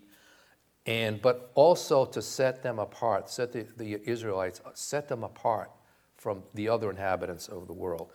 and 0.85 1.21
but 1.21 1.51
also 1.55 2.05
to 2.05 2.21
set 2.21 2.63
them 2.63 2.79
apart, 2.79 3.29
set 3.29 3.51
the, 3.51 3.65
the 3.75 3.99
Israelites, 4.09 4.61
set 4.75 5.09
them 5.09 5.25
apart 5.25 5.69
from 6.15 6.41
the 6.53 6.69
other 6.69 6.89
inhabitants 6.89 7.49
of 7.49 7.67
the 7.67 7.73
world. 7.73 8.11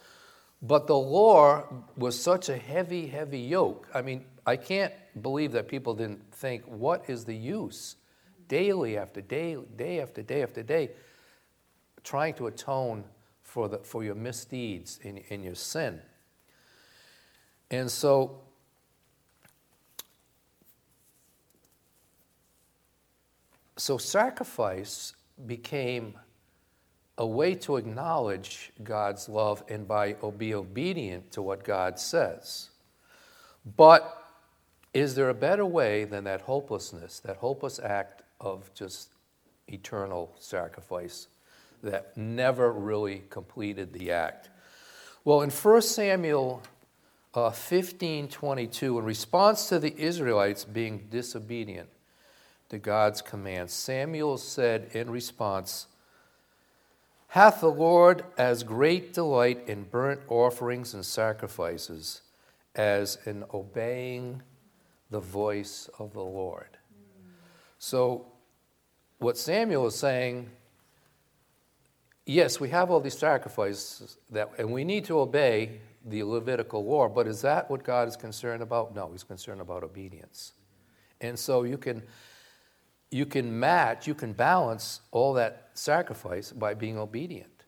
But 0.62 0.86
the 0.86 0.96
law 0.96 1.64
was 1.96 2.18
such 2.18 2.48
a 2.48 2.56
heavy, 2.56 3.06
heavy 3.06 3.40
yoke. 3.40 3.86
I 3.92 4.00
mean, 4.00 4.24
I 4.46 4.56
can't 4.56 4.92
believe 5.22 5.52
that 5.52 5.68
people 5.68 5.94
didn't 5.94 6.32
think, 6.34 6.64
what 6.64 7.08
is 7.08 7.24
the 7.24 7.34
use? 7.34 7.96
Daily 8.48 8.98
after 8.98 9.20
day, 9.20 9.56
day 9.76 10.00
after 10.00 10.22
day 10.22 10.42
after 10.42 10.62
day, 10.62 10.90
trying 12.02 12.34
to 12.34 12.46
atone 12.46 13.04
for, 13.42 13.68
the, 13.68 13.78
for 13.78 14.04
your 14.04 14.14
misdeeds 14.14 15.00
and, 15.02 15.22
and 15.30 15.42
your 15.42 15.54
sin. 15.54 16.00
And 17.70 17.90
so 17.90 18.44
So 23.76 23.98
sacrifice 23.98 25.14
became 25.46 26.14
a 27.18 27.26
way 27.26 27.54
to 27.56 27.76
acknowledge 27.76 28.72
God's 28.82 29.28
love 29.28 29.62
and 29.68 29.86
by 29.86 30.14
be 30.38 30.54
obedient 30.54 31.32
to 31.32 31.42
what 31.42 31.64
God 31.64 31.98
says. 31.98 32.70
But 33.76 34.23
is 34.94 35.14
there 35.14 35.28
a 35.28 35.34
better 35.34 35.66
way 35.66 36.04
than 36.04 36.24
that 36.24 36.42
hopelessness, 36.42 37.20
that 37.20 37.36
hopeless 37.36 37.78
act 37.78 38.22
of 38.40 38.72
just 38.74 39.10
eternal 39.68 40.34
sacrifice 40.38 41.28
that 41.82 42.16
never 42.16 42.72
really 42.72 43.24
completed 43.28 43.92
the 43.92 44.12
act? 44.12 44.48
Well, 45.24 45.42
in 45.42 45.50
1 45.50 45.82
Samuel 45.82 46.62
uh, 47.34 47.50
15 47.50 48.28
22, 48.28 48.98
in 48.98 49.04
response 49.04 49.68
to 49.68 49.78
the 49.78 49.94
Israelites 49.98 50.64
being 50.64 51.08
disobedient, 51.10 51.88
to 52.74 52.78
God's 52.78 53.22
command. 53.22 53.70
Samuel 53.70 54.36
said 54.36 54.90
in 54.92 55.10
response, 55.10 55.86
Hath 57.28 57.60
the 57.60 57.70
Lord 57.70 58.24
as 58.38 58.62
great 58.62 59.12
delight 59.12 59.68
in 59.68 59.84
burnt 59.84 60.20
offerings 60.28 60.94
and 60.94 61.04
sacrifices 61.04 62.22
as 62.74 63.18
in 63.26 63.44
obeying 63.52 64.42
the 65.10 65.20
voice 65.20 65.88
of 65.98 66.12
the 66.12 66.22
Lord? 66.22 66.78
So, 67.78 68.26
what 69.18 69.36
Samuel 69.36 69.86
is 69.86 69.94
saying, 69.94 70.50
yes, 72.26 72.60
we 72.60 72.68
have 72.70 72.90
all 72.90 73.00
these 73.00 73.16
sacrifices 73.18 74.18
that, 74.30 74.50
and 74.58 74.72
we 74.72 74.84
need 74.84 75.04
to 75.06 75.18
obey 75.20 75.80
the 76.04 76.22
Levitical 76.22 76.84
law, 76.84 77.08
but 77.08 77.26
is 77.26 77.42
that 77.42 77.70
what 77.70 77.82
God 77.82 78.08
is 78.08 78.16
concerned 78.16 78.62
about? 78.62 78.94
No, 78.94 79.10
He's 79.12 79.24
concerned 79.24 79.60
about 79.60 79.82
obedience. 79.82 80.52
And 81.20 81.38
so 81.38 81.62
you 81.62 81.78
can 81.78 82.02
you 83.10 83.26
can 83.26 83.60
match, 83.60 84.08
you 84.08 84.14
can 84.14 84.32
balance 84.32 85.00
all 85.12 85.34
that 85.34 85.70
sacrifice 85.74 86.50
by 86.50 86.74
being 86.74 86.98
obedient. 86.98 87.62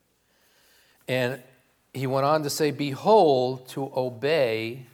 And 1.07 1.40
he 1.95 2.09
went 2.09 2.26
on 2.26 2.43
to 2.43 2.50
say, 2.50 2.73
Behold, 2.73 3.69
to 3.69 3.93
obey 3.95 4.87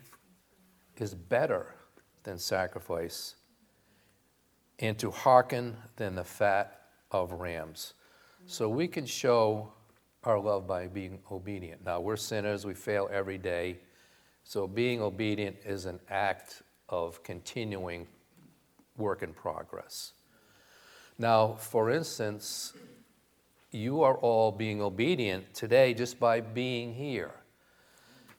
is 0.99 1.14
better 1.14 1.66
than 2.24 2.38
sacrifice, 2.38 3.36
and 4.78 4.98
to 4.98 5.10
hearken 5.10 5.76
than 5.96 6.14
the 6.14 6.24
fat 6.24 6.82
of 7.10 7.32
rams. 7.32 7.94
So 8.46 8.68
we 8.68 8.88
can 8.88 9.06
show 9.06 9.72
our 10.24 10.38
love 10.38 10.66
by 10.66 10.86
being 10.86 11.18
obedient. 11.30 11.84
Now, 11.84 12.00
we're 12.00 12.16
sinners, 12.16 12.64
we 12.64 12.74
fail 12.74 13.08
every 13.12 13.38
day. 13.38 13.78
So 14.44 14.66
being 14.66 15.00
obedient 15.00 15.56
is 15.64 15.86
an 15.86 16.00
act 16.10 16.62
of 16.88 17.22
continuing 17.22 18.06
work 18.96 19.22
in 19.22 19.32
progress. 19.32 20.12
Now, 21.18 21.54
for 21.54 21.90
instance, 21.90 22.72
you 23.70 24.02
are 24.02 24.16
all 24.16 24.52
being 24.52 24.82
obedient 24.82 25.54
today 25.54 25.94
just 25.94 26.20
by 26.20 26.40
being 26.40 26.94
here. 26.94 27.32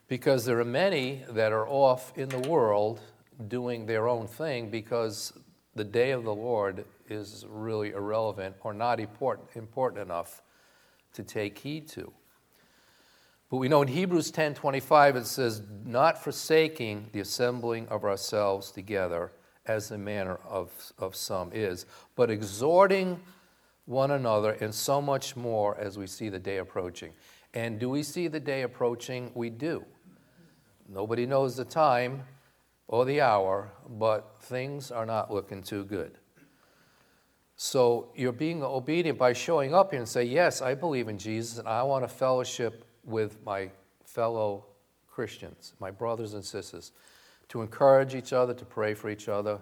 Because 0.07 0.45
there 0.45 0.59
are 0.59 0.65
many 0.65 1.23
that 1.29 1.51
are 1.51 1.67
off 1.67 2.15
in 2.17 2.29
the 2.29 2.39
world 2.39 3.01
doing 3.47 3.85
their 3.85 4.07
own 4.07 4.27
thing 4.27 4.69
because 4.69 5.33
the 5.75 5.83
day 5.83 6.11
of 6.11 6.23
the 6.23 6.33
Lord 6.33 6.85
is 7.09 7.45
really 7.49 7.91
irrelevant 7.91 8.55
or 8.61 8.73
not 8.73 8.99
important, 8.99 9.49
important 9.55 10.01
enough 10.01 10.41
to 11.13 11.23
take 11.23 11.57
heed 11.57 11.87
to. 11.89 12.11
But 13.49 13.57
we 13.57 13.67
know 13.67 13.81
in 13.81 13.87
Hebrews 13.87 14.31
10:25 14.31 15.15
it 15.15 15.27
says, 15.27 15.61
"Not 15.85 16.17
forsaking 16.17 17.09
the 17.11 17.19
assembling 17.19 17.87
of 17.89 18.03
ourselves 18.03 18.71
together." 18.71 19.31
as 19.65 19.89
the 19.89 19.97
manner 19.97 20.39
of, 20.47 20.93
of 20.97 21.15
some 21.15 21.51
is, 21.53 21.85
but 22.15 22.29
exhorting 22.29 23.19
one 23.85 24.11
another, 24.11 24.51
and 24.61 24.73
so 24.73 25.01
much 25.01 25.35
more 25.35 25.77
as 25.77 25.97
we 25.97 26.07
see 26.07 26.29
the 26.29 26.39
day 26.39 26.57
approaching. 26.57 27.11
And 27.53 27.79
do 27.79 27.89
we 27.89 28.03
see 28.03 28.27
the 28.27 28.39
day 28.39 28.63
approaching? 28.63 29.31
We 29.35 29.49
do. 29.49 29.85
Nobody 30.89 31.25
knows 31.25 31.55
the 31.55 31.65
time 31.65 32.23
or 32.93 33.05
the 33.05 33.19
hour, 33.19 33.71
but 33.89 34.35
things 34.39 34.91
are 34.91 35.07
not 35.07 35.33
looking 35.33 35.63
too 35.63 35.83
good. 35.83 36.19
So 37.55 38.11
you're 38.15 38.31
being 38.31 38.61
obedient 38.61 39.17
by 39.17 39.33
showing 39.33 39.73
up 39.73 39.89
here 39.89 39.99
and 39.99 40.07
say, 40.07 40.23
Yes, 40.23 40.61
I 40.61 40.75
believe 40.75 41.07
in 41.07 41.17
Jesus, 41.17 41.57
and 41.57 41.67
I 41.67 41.81
want 41.81 42.03
to 42.03 42.07
fellowship 42.07 42.85
with 43.03 43.43
my 43.43 43.71
fellow 44.05 44.67
Christians, 45.07 45.73
my 45.79 45.89
brothers 45.89 46.35
and 46.35 46.45
sisters 46.45 46.91
to 47.49 47.63
encourage 47.63 48.13
each 48.13 48.31
other, 48.31 48.53
to 48.53 48.63
pray 48.63 48.93
for 48.93 49.09
each 49.09 49.27
other, 49.27 49.57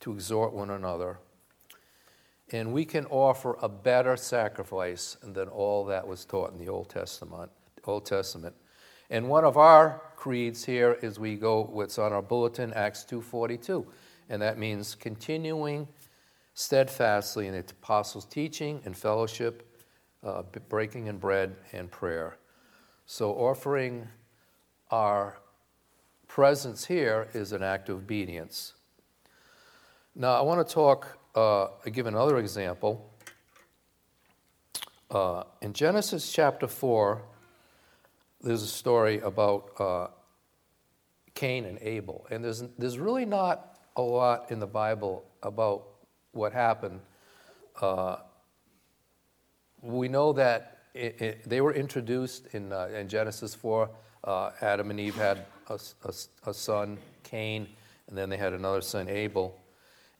to 0.00 0.12
exhort 0.14 0.54
one 0.54 0.70
another. 0.70 1.18
And 2.50 2.72
we 2.72 2.86
can 2.86 3.04
offer 3.06 3.58
a 3.60 3.68
better 3.68 4.16
sacrifice 4.16 5.18
than 5.22 5.48
all 5.48 5.84
that 5.84 6.08
was 6.08 6.24
taught 6.24 6.52
in 6.52 6.58
the 6.58 6.70
Old 6.70 6.88
Testament. 6.88 7.50
Old 7.84 8.06
Testament. 8.06 8.54
And 9.12 9.28
one 9.28 9.44
of 9.44 9.58
our 9.58 10.00
creeds 10.16 10.64
here 10.64 10.96
is 11.02 11.18
we 11.18 11.36
go 11.36 11.64
what's 11.64 11.98
on 11.98 12.14
our 12.14 12.22
bulletin, 12.22 12.72
Acts 12.72 13.04
2:42, 13.04 13.86
and 14.30 14.40
that 14.40 14.56
means 14.56 14.94
continuing 14.94 15.86
steadfastly 16.54 17.46
in 17.46 17.52
the 17.52 17.58
apostles' 17.58 18.24
teaching 18.24 18.80
and 18.86 18.96
fellowship, 18.96 19.70
uh, 20.24 20.44
breaking 20.70 21.08
in 21.08 21.18
bread 21.18 21.54
and 21.72 21.90
prayer. 21.90 22.38
So 23.04 23.32
offering 23.32 24.08
our 24.90 25.36
presence 26.26 26.86
here 26.86 27.28
is 27.34 27.52
an 27.52 27.62
act 27.62 27.90
of 27.90 27.98
obedience. 27.98 28.72
Now, 30.14 30.38
I 30.38 30.40
want 30.40 30.66
to 30.66 30.74
talk, 30.74 31.18
uh, 31.34 31.66
give 31.90 32.06
another 32.06 32.38
example. 32.38 33.12
Uh, 35.10 35.44
in 35.60 35.74
Genesis 35.74 36.32
chapter 36.32 36.66
4, 36.66 37.22
there's 38.42 38.62
a 38.62 38.68
story 38.68 39.20
about 39.20 39.70
uh, 39.78 40.06
Cain 41.34 41.64
and 41.64 41.78
Abel. 41.80 42.26
And 42.30 42.44
there's, 42.44 42.62
there's 42.78 42.98
really 42.98 43.24
not 43.24 43.78
a 43.96 44.02
lot 44.02 44.50
in 44.50 44.58
the 44.58 44.66
Bible 44.66 45.24
about 45.42 45.84
what 46.32 46.52
happened. 46.52 47.00
Uh, 47.80 48.16
we 49.80 50.08
know 50.08 50.32
that 50.32 50.78
it, 50.94 51.20
it, 51.20 51.48
they 51.48 51.60
were 51.60 51.72
introduced 51.72 52.46
in, 52.54 52.72
uh, 52.72 52.88
in 52.94 53.08
Genesis 53.08 53.54
4. 53.54 53.90
Uh, 54.24 54.50
Adam 54.60 54.90
and 54.90 55.00
Eve 55.00 55.16
had 55.16 55.46
a, 55.68 55.78
a, 56.04 56.12
a, 56.50 56.54
son, 56.54 56.98
Cain, 57.24 57.66
and 58.08 58.16
then 58.16 58.28
they 58.28 58.36
had 58.36 58.52
another 58.52 58.80
son, 58.80 59.08
Abel. 59.08 59.58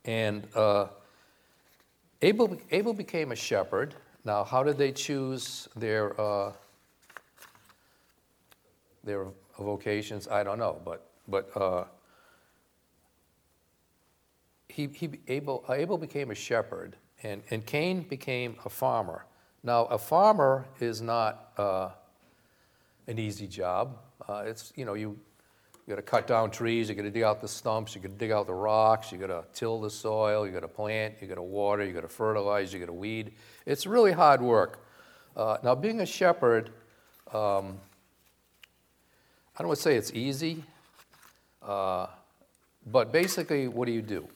And 0.05 0.47
uh, 0.55 0.87
Abel, 2.23 2.59
Abel 2.71 2.95
became 2.95 3.33
a 3.33 3.37
shepherd. 3.37 3.95
Now, 4.25 4.45
how 4.45 4.62
did 4.62 4.79
they 4.79 4.93
choose 4.93 5.69
their, 5.76 6.21
uh, 6.21 6.52
their 9.04 9.26
vocations? 9.59 10.28
I 10.28 10.42
don't 10.42 10.59
know, 10.59 10.80
but, 10.85 11.06
but 11.28 11.50
uh, 11.56 11.85
he, 14.68 14.88
he, 14.88 15.11
Abel, 15.28 15.64
Abel 15.68 15.99
became 15.99 16.30
a 16.30 16.35
shepherd, 16.35 16.97
and, 17.23 17.42
and 17.50 17.64
Cain 17.66 18.02
became 18.02 18.56
a 18.64 18.68
farmer. 18.68 19.26
Now, 19.62 19.85
a 19.87 19.99
farmer 19.99 20.66
is 20.80 21.00
not 21.00 21.52
uh, 21.56 21.90
an 23.06 23.18
easy 23.18 23.47
job. 23.47 23.99
Uh, 24.28 24.44
it's, 24.47 24.73
you 24.76 24.85
know, 24.85 24.94
you 24.94 25.18
You 25.87 25.94
got 25.94 25.97
to 25.97 26.02
cut 26.02 26.26
down 26.28 26.50
trees. 26.50 26.88
You 26.88 26.94
got 26.94 27.02
to 27.02 27.11
dig 27.11 27.25
out 27.25 27.40
the 27.40 27.49
stumps. 27.49 27.94
You 27.94 28.00
got 28.00 28.12
to 28.12 28.18
dig 28.18 28.30
out 28.30 28.47
the 28.47 28.54
rocks. 28.54 29.11
You 29.11 29.18
got 29.18 29.26
to 29.26 29.44
till 29.52 29.80
the 29.80 29.90
soil. 29.90 30.47
You 30.47 30.52
got 30.52 30.61
to 30.61 30.68
plant. 30.68 31.14
You 31.21 31.26
got 31.26 31.35
to 31.35 31.42
water. 31.42 31.85
You 31.85 31.92
got 31.92 32.02
to 32.02 32.09
fertilize. 32.09 32.73
You 32.73 32.78
got 32.78 32.87
to 32.87 32.92
weed. 32.92 33.32
It's 33.66 33.85
really 33.85 34.12
hard 34.12 34.40
work. 34.40 34.87
Uh, 35.37 35.59
now, 35.64 35.75
being 35.75 36.00
a 36.00 36.06
shepherd, 36.06 36.71
um, 37.32 37.80
I 39.62 39.64
don't 39.64 39.69
want 39.69 39.78
to 39.78 39.83
say 39.85 39.95
it's 39.95 40.12
easy, 40.12 40.64
uh, 41.64 42.09
but 42.85 43.12
basically, 43.12 43.69
what 43.69 43.87
do 43.87 43.92
you 43.92 44.02
do? 44.02 44.26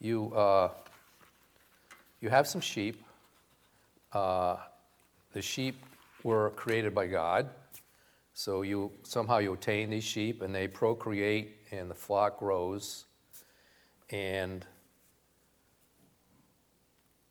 You 0.00 0.32
uh, 0.32 0.70
you 2.22 2.30
have 2.30 2.48
some 2.48 2.62
sheep. 2.62 3.04
Uh, 4.14 4.56
the 5.34 5.42
sheep 5.42 5.76
were 6.22 6.48
created 6.56 6.94
by 6.94 7.06
God. 7.06 7.50
So 8.32 8.62
you 8.62 8.92
somehow 9.02 9.40
you 9.40 9.52
obtain 9.52 9.90
these 9.90 10.04
sheep 10.04 10.40
and 10.40 10.54
they 10.54 10.68
procreate 10.68 11.58
and 11.70 11.90
the 11.90 11.94
flock 11.94 12.38
grows 12.38 13.04
and 14.08 14.64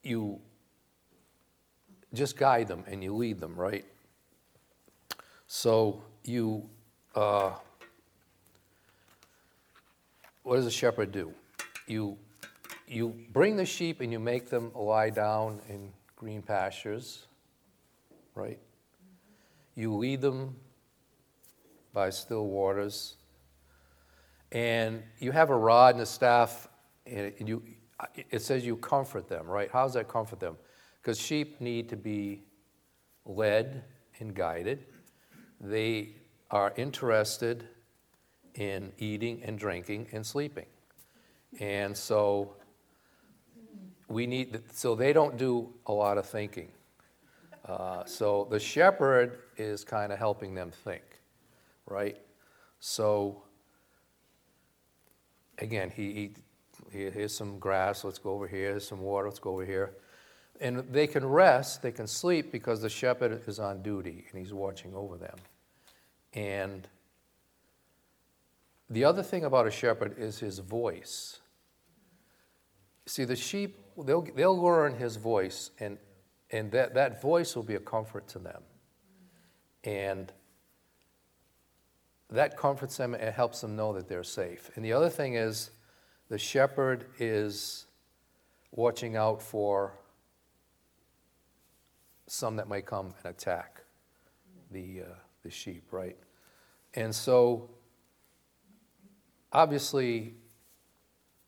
you 0.04 0.40
just 2.14 2.38
guide 2.38 2.68
them 2.68 2.84
and 2.86 3.04
you 3.04 3.16
lead 3.16 3.40
them, 3.40 3.56
right? 3.56 3.86
So 5.48 6.04
you 6.24 6.70
uh, 7.16 7.52
what 10.44 10.58
does 10.58 10.66
a 10.66 10.72
shepherd 10.72 11.12
do? 11.12 11.34
You 11.88 12.18
you 12.88 13.16
bring 13.32 13.56
the 13.56 13.66
sheep 13.66 14.02
and 14.02 14.12
you 14.12 14.20
make 14.20 14.50
them 14.50 14.72
lie 14.76 15.10
down 15.10 15.60
in 15.70 15.92
green 16.16 16.42
pastures, 16.42 17.26
right? 18.36 18.60
You 19.76 19.96
lead 19.96 20.22
them 20.22 20.56
by 21.94 22.12
still 22.12 22.46
waters. 22.46 23.16
And 24.52 25.02
you 25.20 25.32
have 25.32 25.50
a 25.50 25.58
rod 25.58 25.96
and 25.96 26.04
a 26.04 26.06
staff, 26.06 26.68
and 27.08 27.50
you, 27.50 27.64
it 28.30 28.42
says 28.42 28.66
you 28.66 28.78
comfort 28.78 29.28
them, 29.28 29.48
right? 29.48 29.70
How 29.72 29.84
does 29.84 29.94
that 29.94 30.08
comfort 30.08 30.40
them? 30.40 30.56
Because 31.02 31.20
sheep 31.20 31.60
need 31.60 31.90
to 31.90 31.98
be 31.98 32.44
led 33.26 33.84
and 34.20 34.34
guided. 34.34 34.86
They 35.60 36.16
are 36.52 36.74
interested 36.78 37.68
in 38.56 38.92
eating 38.98 39.42
and 39.44 39.60
drinking 39.60 40.08
and 40.12 40.26
sleeping. 40.26 40.68
And 41.60 41.96
so 41.96 42.56
we 44.08 44.28
need, 44.28 44.62
so 44.72 44.96
they 44.96 45.14
don't 45.14 45.38
do 45.38 45.74
a 45.88 45.94
lot 45.94 46.18
of 46.18 46.26
thinking. 46.26 46.70
Uh, 47.66 48.06
so 48.06 48.48
the 48.50 48.60
shepherd 48.60 49.40
is 49.58 49.84
kind 49.84 50.14
of 50.14 50.20
helping 50.20 50.54
them 50.54 50.72
think 50.72 51.02
right? 51.88 52.18
So, 52.80 53.44
again, 55.58 55.92
he, 55.96 56.32
he, 56.92 57.10
here's 57.10 57.36
some 57.36 57.60
grass, 57.60 58.04
let's 58.04 58.20
go 58.20 58.32
over 58.32 58.48
here, 58.48 58.72
here's 58.72 58.88
some 58.88 59.02
water, 59.02 59.28
let's 59.28 59.40
go 59.40 59.52
over 59.54 59.66
here. 59.66 59.94
And 60.62 60.80
they 60.92 61.08
can 61.08 61.26
rest, 61.26 61.82
they 61.82 61.92
can 61.92 62.08
sleep 62.08 62.52
because 62.52 62.82
the 62.82 62.90
shepherd 62.90 63.44
is 63.48 63.60
on 63.60 63.82
duty 63.82 64.26
and 64.30 64.40
he's 64.40 64.54
watching 64.54 64.94
over 64.96 65.18
them. 65.18 65.36
And 66.36 66.88
the 68.90 69.04
other 69.06 69.24
thing 69.24 69.46
about 69.46 69.66
a 69.66 69.72
shepherd 69.72 70.20
is 70.20 70.40
his 70.40 70.60
voice. 70.60 71.40
See, 73.08 73.24
the 73.24 73.36
sheep, 73.36 73.80
they'll, 73.98 74.22
they'll 74.22 74.62
learn 74.62 74.96
his 74.96 75.16
voice, 75.16 75.72
and, 75.80 75.98
and 76.52 76.72
that, 76.72 76.94
that 76.94 77.22
voice 77.22 77.56
will 77.56 77.64
be 77.64 77.76
a 77.76 77.80
comfort 77.80 78.28
to 78.30 78.40
them. 78.40 78.62
And 79.84 80.32
that 82.30 82.58
comforts 82.58 82.98
them 82.98 83.14
and 83.14 83.34
helps 83.34 83.62
them 83.62 83.76
know 83.76 83.94
that 83.94 84.08
they're 84.08 84.24
safe. 84.24 84.72
And 84.76 84.84
the 84.84 84.94
other 84.94 85.10
thing 85.10 85.36
is, 85.36 85.72
the 86.28 86.38
shepherd 86.38 87.06
is 87.20 87.86
watching 88.72 89.16
out 89.16 89.42
for 89.42 89.94
some 92.28 92.56
that 92.56 92.68
might 92.68 92.86
come 92.86 93.14
and 93.24 93.32
attack 93.32 93.82
the, 94.72 95.02
uh, 95.02 95.14
the 95.44 95.52
sheep, 95.52 95.84
right? 95.92 96.18
And 96.96 97.14
so, 97.14 97.70
obviously, 99.52 100.36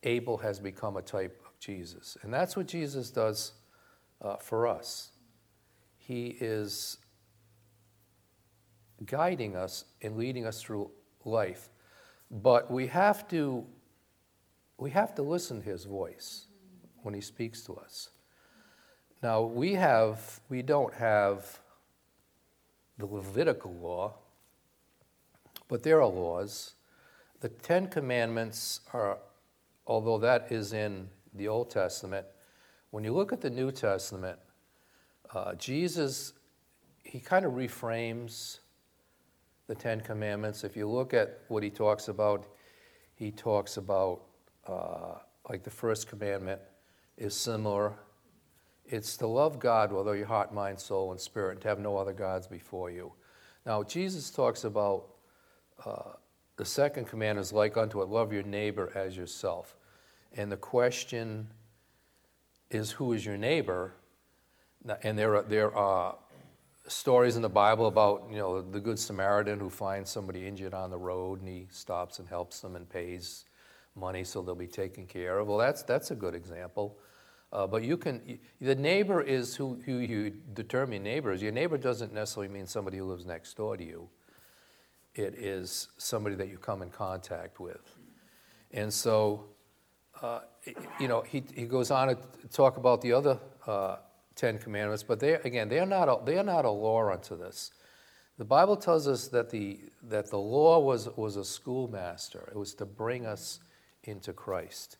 Abel 0.03 0.37
has 0.37 0.59
become 0.59 0.97
a 0.97 1.01
type 1.01 1.41
of 1.45 1.57
Jesus. 1.59 2.17
And 2.21 2.33
that's 2.33 2.55
what 2.55 2.67
Jesus 2.67 3.09
does 3.09 3.53
uh, 4.21 4.35
for 4.37 4.67
us. 4.67 5.11
He 5.97 6.37
is 6.39 6.97
guiding 9.05 9.55
us 9.55 9.85
and 10.01 10.17
leading 10.17 10.45
us 10.45 10.61
through 10.61 10.91
life. 11.23 11.69
But 12.29 12.71
we 12.71 12.87
have 12.87 13.27
to 13.29 13.65
we 14.79 14.91
have 14.91 15.15
to 15.15 15.23
listen 15.23 15.61
to 15.61 15.69
his 15.69 15.85
voice 15.85 16.45
when 17.01 17.13
he 17.13 17.21
speaks 17.21 17.61
to 17.63 17.73
us. 17.73 18.09
Now 19.23 19.41
we 19.41 19.73
have 19.73 20.39
we 20.49 20.61
don't 20.61 20.93
have 20.93 21.59
the 22.97 23.05
Levitical 23.05 23.73
law, 23.73 24.15
but 25.67 25.83
there 25.83 26.01
are 26.01 26.07
laws. 26.07 26.73
The 27.39 27.49
Ten 27.49 27.87
Commandments 27.87 28.81
are, 28.93 29.19
although 29.85 30.17
that 30.19 30.51
is 30.51 30.73
in 30.73 31.09
the 31.33 31.47
Old 31.47 31.69
Testament, 31.69 32.25
when 32.91 33.03
you 33.03 33.13
look 33.13 33.33
at 33.33 33.41
the 33.41 33.49
New 33.49 33.71
Testament, 33.71 34.39
uh, 35.33 35.53
Jesus, 35.55 36.33
he 37.03 37.19
kind 37.19 37.45
of 37.45 37.53
reframes 37.53 38.59
the 39.67 39.75
Ten 39.75 39.99
Commandments, 39.99 40.63
if 40.63 40.77
you 40.77 40.87
look 40.87 41.13
at 41.13 41.41
what 41.49 41.61
he 41.61 41.69
talks 41.69 42.07
about, 42.07 42.47
he 43.15 43.31
talks 43.31 43.75
about, 43.75 44.21
uh, 44.65 45.15
like 45.49 45.63
the 45.63 45.69
first 45.69 46.07
commandment 46.07 46.61
is 47.17 47.35
similar. 47.35 47.93
It's 48.85 49.17
to 49.17 49.27
love 49.27 49.59
God 49.59 49.91
with 49.91 50.07
all 50.07 50.15
your 50.15 50.25
heart, 50.25 50.53
mind, 50.53 50.79
soul, 50.79 51.11
and 51.11 51.19
spirit, 51.19 51.53
and 51.53 51.61
to 51.61 51.67
have 51.67 51.79
no 51.79 51.97
other 51.97 52.13
gods 52.13 52.47
before 52.47 52.89
you. 52.89 53.11
Now, 53.65 53.83
Jesus 53.83 54.29
talks 54.29 54.63
about 54.63 55.16
the 55.85 56.65
second 56.65 57.05
command 57.05 57.39
is 57.39 57.53
like 57.53 57.77
unto 57.77 58.01
it 58.01 58.09
love 58.09 58.33
your 58.33 58.43
neighbor 58.43 58.91
as 58.95 59.15
yourself. 59.15 59.75
And 60.35 60.51
the 60.51 60.57
question 60.57 61.47
is, 62.69 62.91
who 62.91 63.13
is 63.13 63.25
your 63.25 63.37
neighbor? 63.37 63.93
And 65.03 65.17
there 65.17 65.35
are, 65.37 65.43
there 65.43 65.75
are 65.75 66.15
stories 66.87 67.35
in 67.35 67.41
the 67.41 67.49
Bible 67.49 67.87
about 67.87 68.27
you 68.29 68.37
know 68.37 68.61
the 68.61 68.79
good 68.79 68.97
Samaritan 68.97 69.59
who 69.59 69.69
finds 69.69 70.09
somebody 70.09 70.47
injured 70.47 70.73
on 70.73 70.89
the 70.89 70.97
road 70.97 71.39
and 71.39 71.49
he 71.49 71.67
stops 71.69 72.19
and 72.19 72.27
helps 72.27 72.61
them 72.61 72.75
and 72.75 72.89
pays 72.89 73.45
money 73.95 74.23
so 74.23 74.41
they'll 74.41 74.55
be 74.55 74.67
taken 74.67 75.05
care 75.05 75.39
of. 75.39 75.47
Well, 75.47 75.57
that's 75.57 75.83
that's 75.83 76.11
a 76.11 76.15
good 76.15 76.35
example. 76.35 76.97
Uh, 77.51 77.65
but 77.65 77.83
you 77.83 77.97
can 77.97 78.39
the 78.59 78.75
neighbor 78.75 79.21
is 79.21 79.55
who, 79.55 79.79
who 79.85 79.97
you 79.97 80.31
determine 80.53 81.03
neighbors. 81.03 81.41
Your 81.41 81.51
neighbor 81.51 81.77
doesn't 81.77 82.13
necessarily 82.13 82.51
mean 82.51 82.67
somebody 82.67 82.97
who 82.97 83.05
lives 83.05 83.25
next 83.25 83.55
door 83.55 83.77
to 83.77 83.83
you. 83.83 84.09
It 85.17 85.35
is 85.35 85.89
somebody 85.97 86.35
that 86.35 86.47
you 86.47 86.57
come 86.57 86.81
in 86.81 86.89
contact 86.89 87.59
with, 87.59 87.95
and 88.71 88.93
so. 88.93 89.45
Uh, 90.19 90.39
you 90.99 91.07
know, 91.07 91.21
he, 91.21 91.43
he 91.53 91.65
goes 91.65 91.91
on 91.91 92.07
to 92.07 92.17
talk 92.51 92.77
about 92.77 93.01
the 93.01 93.13
other 93.13 93.39
uh, 93.67 93.97
Ten 94.37 94.59
Commandments, 94.59 95.03
but 95.03 95.19
they 95.19 95.33
again 95.33 95.67
they 95.67 95.79
are 95.79 95.85
not 95.85 96.07
a, 96.07 96.23
they 96.23 96.37
are 96.37 96.43
not 96.43 96.63
a 96.63 96.69
law 96.69 97.11
unto 97.11 97.35
this. 97.35 97.71
The 98.37 98.45
Bible 98.45 98.77
tells 98.77 99.07
us 99.07 99.27
that 99.29 99.49
the 99.49 99.79
that 100.03 100.29
the 100.29 100.37
law 100.37 100.79
was 100.79 101.09
was 101.17 101.35
a 101.35 101.43
schoolmaster. 101.43 102.47
It 102.51 102.57
was 102.57 102.75
to 102.75 102.85
bring 102.85 103.25
us 103.25 103.59
into 104.03 104.31
Christ, 104.33 104.97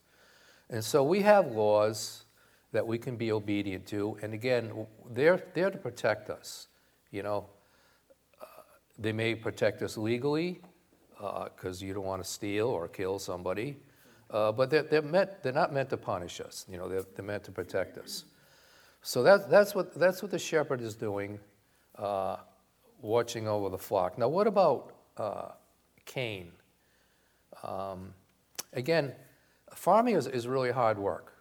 and 0.68 0.84
so 0.84 1.04
we 1.04 1.22
have 1.22 1.52
laws 1.52 2.24
that 2.72 2.86
we 2.86 2.98
can 2.98 3.16
be 3.16 3.30
obedient 3.30 3.86
to, 3.86 4.18
and 4.22 4.34
again 4.34 4.86
they're 5.10 5.40
there 5.54 5.70
to 5.70 5.78
protect 5.78 6.30
us. 6.30 6.66
You 7.12 7.22
know, 7.22 7.46
they 8.98 9.12
may 9.12 9.34
protect 9.34 9.82
us 9.82 9.96
legally 9.96 10.60
because 11.16 11.82
uh, 11.82 11.86
you 11.86 11.94
don't 11.94 12.04
want 12.04 12.22
to 12.22 12.28
steal 12.28 12.68
or 12.68 12.88
kill 12.88 13.18
somebody, 13.18 13.76
uh, 14.30 14.52
but 14.52 14.70
they're, 14.70 14.82
they're 14.82 15.02
meant 15.02 15.42
they're 15.42 15.52
not 15.52 15.72
meant 15.72 15.90
to 15.90 15.96
punish 15.96 16.40
us. 16.40 16.66
You 16.68 16.78
know, 16.78 16.88
they're, 16.88 17.04
they're 17.14 17.24
meant 17.24 17.44
to 17.44 17.52
protect 17.52 17.98
us. 17.98 18.24
So 19.02 19.22
that, 19.22 19.48
that's, 19.48 19.74
what, 19.74 19.94
that's 19.94 20.22
what 20.22 20.30
the 20.30 20.38
shepherd 20.38 20.80
is 20.80 20.94
doing, 20.94 21.38
uh, 21.96 22.36
watching 23.00 23.46
over 23.46 23.68
the 23.68 23.78
flock. 23.78 24.18
Now, 24.18 24.28
what 24.28 24.46
about 24.46 24.92
uh, 25.16 25.50
Cain? 26.04 26.50
Um, 27.62 28.12
again, 28.72 29.12
farming 29.72 30.16
is, 30.16 30.26
is 30.26 30.46
really 30.46 30.70
hard 30.70 30.98
work. 30.98 31.32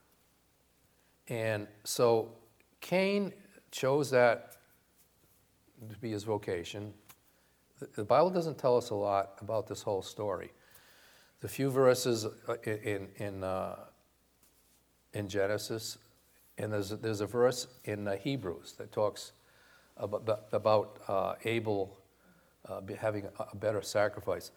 And 1.27 1.67
so 1.83 2.31
Cain 2.79 3.33
chose 3.71 4.09
that 4.11 4.53
to 5.89 5.97
be 5.99 6.11
his 6.11 6.23
vocation. 6.23 6.93
The 7.95 8.03
Bible 8.03 8.29
doesn't 8.29 8.57
tell 8.57 8.77
us 8.77 8.89
a 8.89 8.95
lot 8.95 9.33
about 9.41 9.67
this 9.67 9.81
whole 9.81 10.01
story. 10.01 10.51
The 11.41 11.47
few 11.47 11.69
verses 11.69 12.25
in, 12.65 13.09
in, 13.17 13.43
uh, 13.43 13.75
in 15.13 15.27
Genesis 15.29 15.97
and 16.57 16.73
there's 16.73 16.91
a, 16.91 16.97
there's 16.97 17.21
a 17.21 17.25
verse 17.25 17.67
in 17.85 18.07
uh, 18.07 18.15
Hebrews 18.15 18.73
that 18.77 18.91
talks 18.91 19.33
about, 19.95 20.47
about 20.51 20.99
uh, 21.07 21.35
Abel 21.45 21.97
uh, 22.67 22.81
having 22.97 23.25
a, 23.25 23.43
a 23.51 23.55
better 23.55 23.81
sacrifice. 23.81 24.51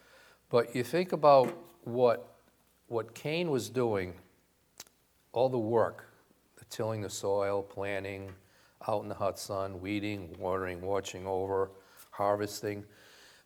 But 0.49 0.75
you 0.75 0.83
think 0.83 1.13
about 1.13 1.57
what, 1.85 2.37
what 2.89 3.15
Cain 3.15 3.51
was 3.51 3.69
doing, 3.69 4.15
all 5.33 5.49
the 5.49 5.59
work, 5.59 6.07
the 6.57 6.65
tilling 6.67 7.03
the 7.03 7.11
soil, 7.11 7.63
planting, 7.63 8.33
out 8.89 9.03
in 9.03 9.09
the 9.09 9.15
hot 9.15 9.39
sun, 9.39 9.81
weeding, 9.81 10.35
watering, 10.39 10.81
watching 10.81 11.27
over, 11.27 11.71
harvesting. 12.11 12.85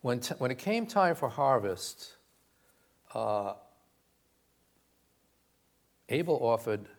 When, 0.04 0.20
t- 0.20 0.34
when 0.36 0.50
it 0.50 0.58
came 0.58 0.84
time 0.86 1.14
for 1.14 1.30
harvest, 1.30 2.16
uh, 3.14 3.54
Abel 6.10 6.38
offered 6.42 6.90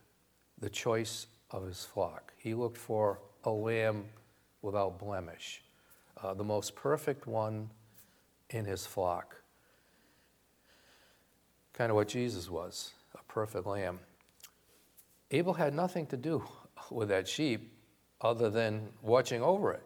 the 0.58 0.72
choice 0.72 1.28
of 1.52 1.68
his 1.68 1.86
flock. 1.86 2.34
He 2.36 2.56
looked 2.56 2.80
for 2.80 3.20
a 3.44 3.52
lamb 3.52 4.06
without 4.64 4.98
blemish, 4.98 5.62
uh, 6.24 6.34
the 6.34 6.44
most 6.44 6.76
perfect 6.76 7.28
one 7.28 7.70
in 8.50 8.66
his 8.66 8.88
flock. 8.88 9.36
Kind 11.74 11.92
of 11.92 11.96
what 11.96 12.08
Jesus 12.08 12.50
was 12.50 12.94
a 13.14 13.22
perfect 13.32 13.68
lamb. 13.68 14.00
Abel 15.30 15.54
had 15.54 15.76
nothing 15.76 16.08
to 16.08 16.18
do 16.18 16.44
with 16.90 17.10
that 17.10 17.28
sheep 17.28 17.72
other 18.20 18.50
than 18.50 18.90
watching 19.04 19.44
over 19.44 19.74
it. 19.74 19.84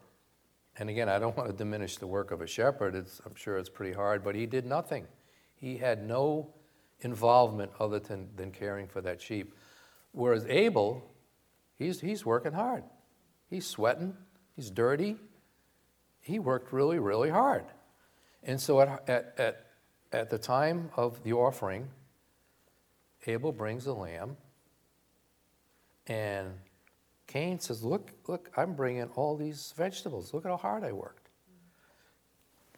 And 0.80 0.90
again, 0.90 1.10
I 1.10 1.20
don't 1.20 1.36
want 1.38 1.50
to 1.50 1.56
diminish 1.56 1.98
the 1.98 2.08
work 2.08 2.32
of 2.32 2.42
a 2.42 2.48
shepherd. 2.48 2.96
It's, 2.96 3.22
I'm 3.26 3.36
sure 3.36 3.58
it's 3.58 3.70
pretty 3.70 3.94
hard, 3.94 4.24
but 4.24 4.34
he 4.34 4.46
did 4.46 4.66
nothing. 4.66 5.06
He 5.56 5.78
had 5.78 6.08
no 6.08 6.54
involvement 7.02 7.72
other 7.80 8.00
than, 8.00 8.30
than 8.36 8.52
caring 8.52 8.88
for 8.88 9.02
that 9.02 9.22
sheep. 9.22 9.54
Whereas 10.12 10.46
Abel, 10.48 11.04
he's, 11.78 12.02
he's 12.02 12.26
working 12.26 12.54
hard. 12.54 12.84
He's 13.50 13.66
sweating, 13.66 14.16
he's 14.56 14.72
dirty. 14.72 15.18
He 16.22 16.40
worked 16.40 16.74
really, 16.74 17.00
really 17.00 17.30
hard. 17.30 17.66
And 18.44 18.60
so 18.60 18.80
at, 18.82 19.10
at, 19.10 19.34
at, 19.38 19.66
at 20.12 20.30
the 20.30 20.38
time 20.38 20.92
of 20.96 21.24
the 21.24 21.34
offering, 21.34 21.88
Abel 23.26 23.52
brings 23.52 23.86
a 23.86 23.94
lamb, 23.94 24.38
and 26.08 26.54
Cain 27.30 27.60
says, 27.60 27.84
Look, 27.84 28.12
look, 28.28 28.50
I'm 28.58 28.74
bringing 28.74 29.04
all 29.16 29.38
these 29.38 29.76
vegetables. 29.78 30.34
Look 30.34 30.46
at 30.46 30.50
how 30.50 30.58
hard 30.58 30.84
I 30.84 30.92
worked. 30.92 31.30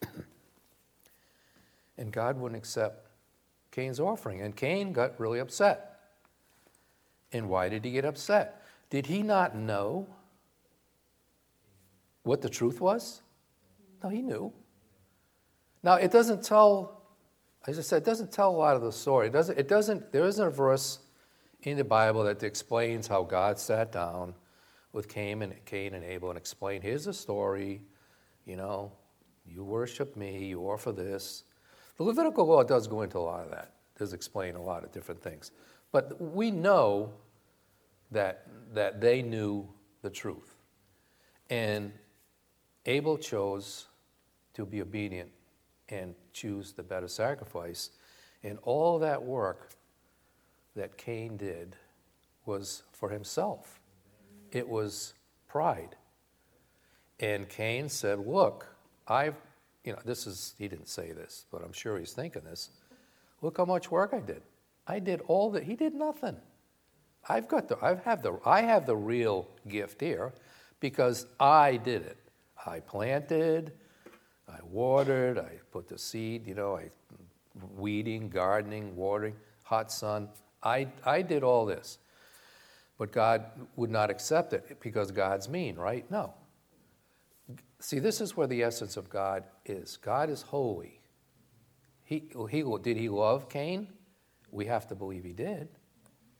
and 1.96 2.12
God 2.12 2.38
wouldn't 2.38 2.58
accept 2.58 3.08
Cain's 3.70 3.98
offering. 3.98 4.42
And 4.42 4.54
Cain 4.54 4.92
got 4.92 5.18
really 5.18 5.38
upset. 5.38 6.00
And 7.32 7.48
why 7.48 7.70
did 7.70 7.82
he 7.82 7.92
get 7.92 8.04
upset? 8.04 8.62
Did 8.90 9.06
he 9.06 9.22
not 9.22 9.56
know 9.56 10.06
what 12.22 12.42
the 12.42 12.50
truth 12.50 12.78
was? 12.78 13.22
No, 14.04 14.10
he 14.10 14.20
knew. 14.20 14.52
Now, 15.82 15.94
it 15.94 16.12
doesn't 16.12 16.44
tell, 16.44 17.04
as 17.66 17.78
I 17.78 17.82
said, 17.82 18.02
it 18.02 18.04
doesn't 18.04 18.30
tell 18.30 18.50
a 18.50 18.58
lot 18.58 18.76
of 18.76 18.82
the 18.82 18.92
story. 18.92 19.28
It 19.28 19.32
doesn't, 19.32 19.58
it 19.58 19.66
doesn't, 19.66 20.12
there 20.12 20.26
isn't 20.26 20.46
a 20.46 20.50
verse 20.50 20.98
in 21.62 21.78
the 21.78 21.84
Bible 21.84 22.24
that 22.24 22.42
explains 22.42 23.06
how 23.06 23.22
God 23.22 23.58
sat 23.58 23.90
down 23.90 24.34
with 24.92 25.08
Cain 25.08 25.42
and, 25.42 25.64
Cain 25.64 25.94
and 25.94 26.04
Abel 26.04 26.28
and 26.28 26.38
explain 26.38 26.82
here's 26.82 27.04
the 27.04 27.14
story, 27.14 27.82
you 28.44 28.56
know, 28.56 28.92
you 29.46 29.64
worship 29.64 30.16
me, 30.16 30.46
you 30.46 30.60
offer 30.60 30.92
this. 30.92 31.44
The 31.96 32.04
Levitical 32.04 32.46
law 32.46 32.62
does 32.62 32.86
go 32.86 33.02
into 33.02 33.18
a 33.18 33.20
lot 33.20 33.44
of 33.44 33.50
that, 33.50 33.74
does 33.98 34.12
explain 34.12 34.54
a 34.54 34.62
lot 34.62 34.84
of 34.84 34.92
different 34.92 35.22
things. 35.22 35.50
But 35.90 36.20
we 36.20 36.50
know 36.50 37.12
that, 38.10 38.46
that 38.72 39.00
they 39.00 39.22
knew 39.22 39.68
the 40.02 40.10
truth. 40.10 40.54
And 41.50 41.92
Abel 42.86 43.18
chose 43.18 43.86
to 44.54 44.64
be 44.64 44.80
obedient 44.80 45.30
and 45.88 46.14
choose 46.32 46.72
the 46.72 46.82
better 46.82 47.08
sacrifice. 47.08 47.90
And 48.42 48.58
all 48.62 48.98
that 48.98 49.22
work 49.22 49.70
that 50.74 50.96
Cain 50.96 51.36
did 51.36 51.76
was 52.46 52.82
for 52.92 53.10
himself 53.10 53.81
it 54.54 54.68
was 54.68 55.14
pride. 55.48 55.96
And 57.20 57.48
Cain 57.48 57.88
said, 57.88 58.18
Look, 58.26 58.66
I've, 59.06 59.36
you 59.84 59.92
know, 59.92 59.98
this 60.04 60.26
is, 60.26 60.54
he 60.58 60.68
didn't 60.68 60.88
say 60.88 61.12
this, 61.12 61.46
but 61.50 61.62
I'm 61.62 61.72
sure 61.72 61.98
he's 61.98 62.12
thinking 62.12 62.42
this. 62.44 62.70
Look 63.40 63.58
how 63.58 63.64
much 63.64 63.90
work 63.90 64.12
I 64.12 64.20
did. 64.20 64.42
I 64.86 64.98
did 64.98 65.20
all 65.26 65.50
that. 65.52 65.64
He 65.64 65.74
did 65.74 65.94
nothing. 65.94 66.36
I've 67.28 67.48
got 67.48 67.68
the, 67.68 67.76
I 67.82 67.94
have 68.04 68.22
the, 68.22 68.38
I 68.44 68.62
have 68.62 68.86
the 68.86 68.96
real 68.96 69.48
gift 69.68 70.00
here 70.00 70.32
because 70.80 71.26
I 71.38 71.76
did 71.76 72.02
it. 72.02 72.18
I 72.66 72.80
planted, 72.80 73.72
I 74.48 74.58
watered, 74.70 75.38
I 75.38 75.58
put 75.70 75.88
the 75.88 75.98
seed, 75.98 76.46
you 76.46 76.54
know, 76.54 76.76
I 76.76 76.90
weeding, 77.76 78.28
gardening, 78.28 78.96
watering, 78.96 79.34
hot 79.62 79.92
sun. 79.92 80.28
I, 80.62 80.88
I 81.04 81.22
did 81.22 81.42
all 81.42 81.66
this. 81.66 81.98
But 83.02 83.10
God 83.10 83.46
would 83.74 83.90
not 83.90 84.10
accept 84.10 84.52
it 84.52 84.78
because 84.80 85.10
God's 85.10 85.48
mean, 85.48 85.74
right? 85.74 86.08
No. 86.08 86.34
See, 87.80 87.98
this 87.98 88.20
is 88.20 88.36
where 88.36 88.46
the 88.46 88.62
essence 88.62 88.96
of 88.96 89.10
God 89.10 89.42
is. 89.66 89.96
God 89.96 90.30
is 90.30 90.42
holy. 90.42 91.00
He, 92.04 92.30
he, 92.48 92.62
did 92.80 92.96
he 92.96 93.08
love 93.08 93.48
Cain? 93.48 93.88
We 94.52 94.66
have 94.66 94.86
to 94.86 94.94
believe 94.94 95.24
he 95.24 95.32
did. 95.32 95.68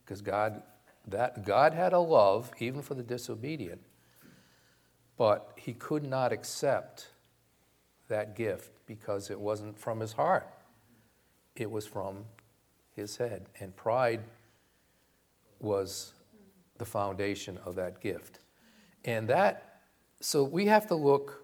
Because 0.05 0.21
God, 0.21 0.63
that, 1.09 1.43
God 1.43 1.73
had 1.73 1.91
a 1.91 1.99
love 1.99 2.49
even 2.59 2.81
for 2.81 2.93
the 2.93 3.03
disobedient. 3.03 3.81
But 5.17 5.51
he 5.57 5.73
could 5.73 6.05
not 6.05 6.31
accept 6.31 7.09
that 8.07 8.37
gift 8.37 8.71
because 8.85 9.29
it 9.29 9.37
wasn't 9.37 9.77
from 9.77 9.99
his 9.99 10.13
heart, 10.13 10.47
it 11.57 11.69
was 11.69 11.85
from 11.85 12.23
his 12.95 13.17
head. 13.17 13.47
And 13.59 13.75
pride 13.75 14.21
was 15.59 16.13
the 16.77 16.85
foundation 16.85 17.59
of 17.65 17.75
that 17.75 18.01
gift. 18.01 18.39
And 19.05 19.27
that, 19.27 19.81
so 20.19 20.43
we 20.43 20.65
have 20.67 20.87
to 20.87 20.95
look 20.95 21.43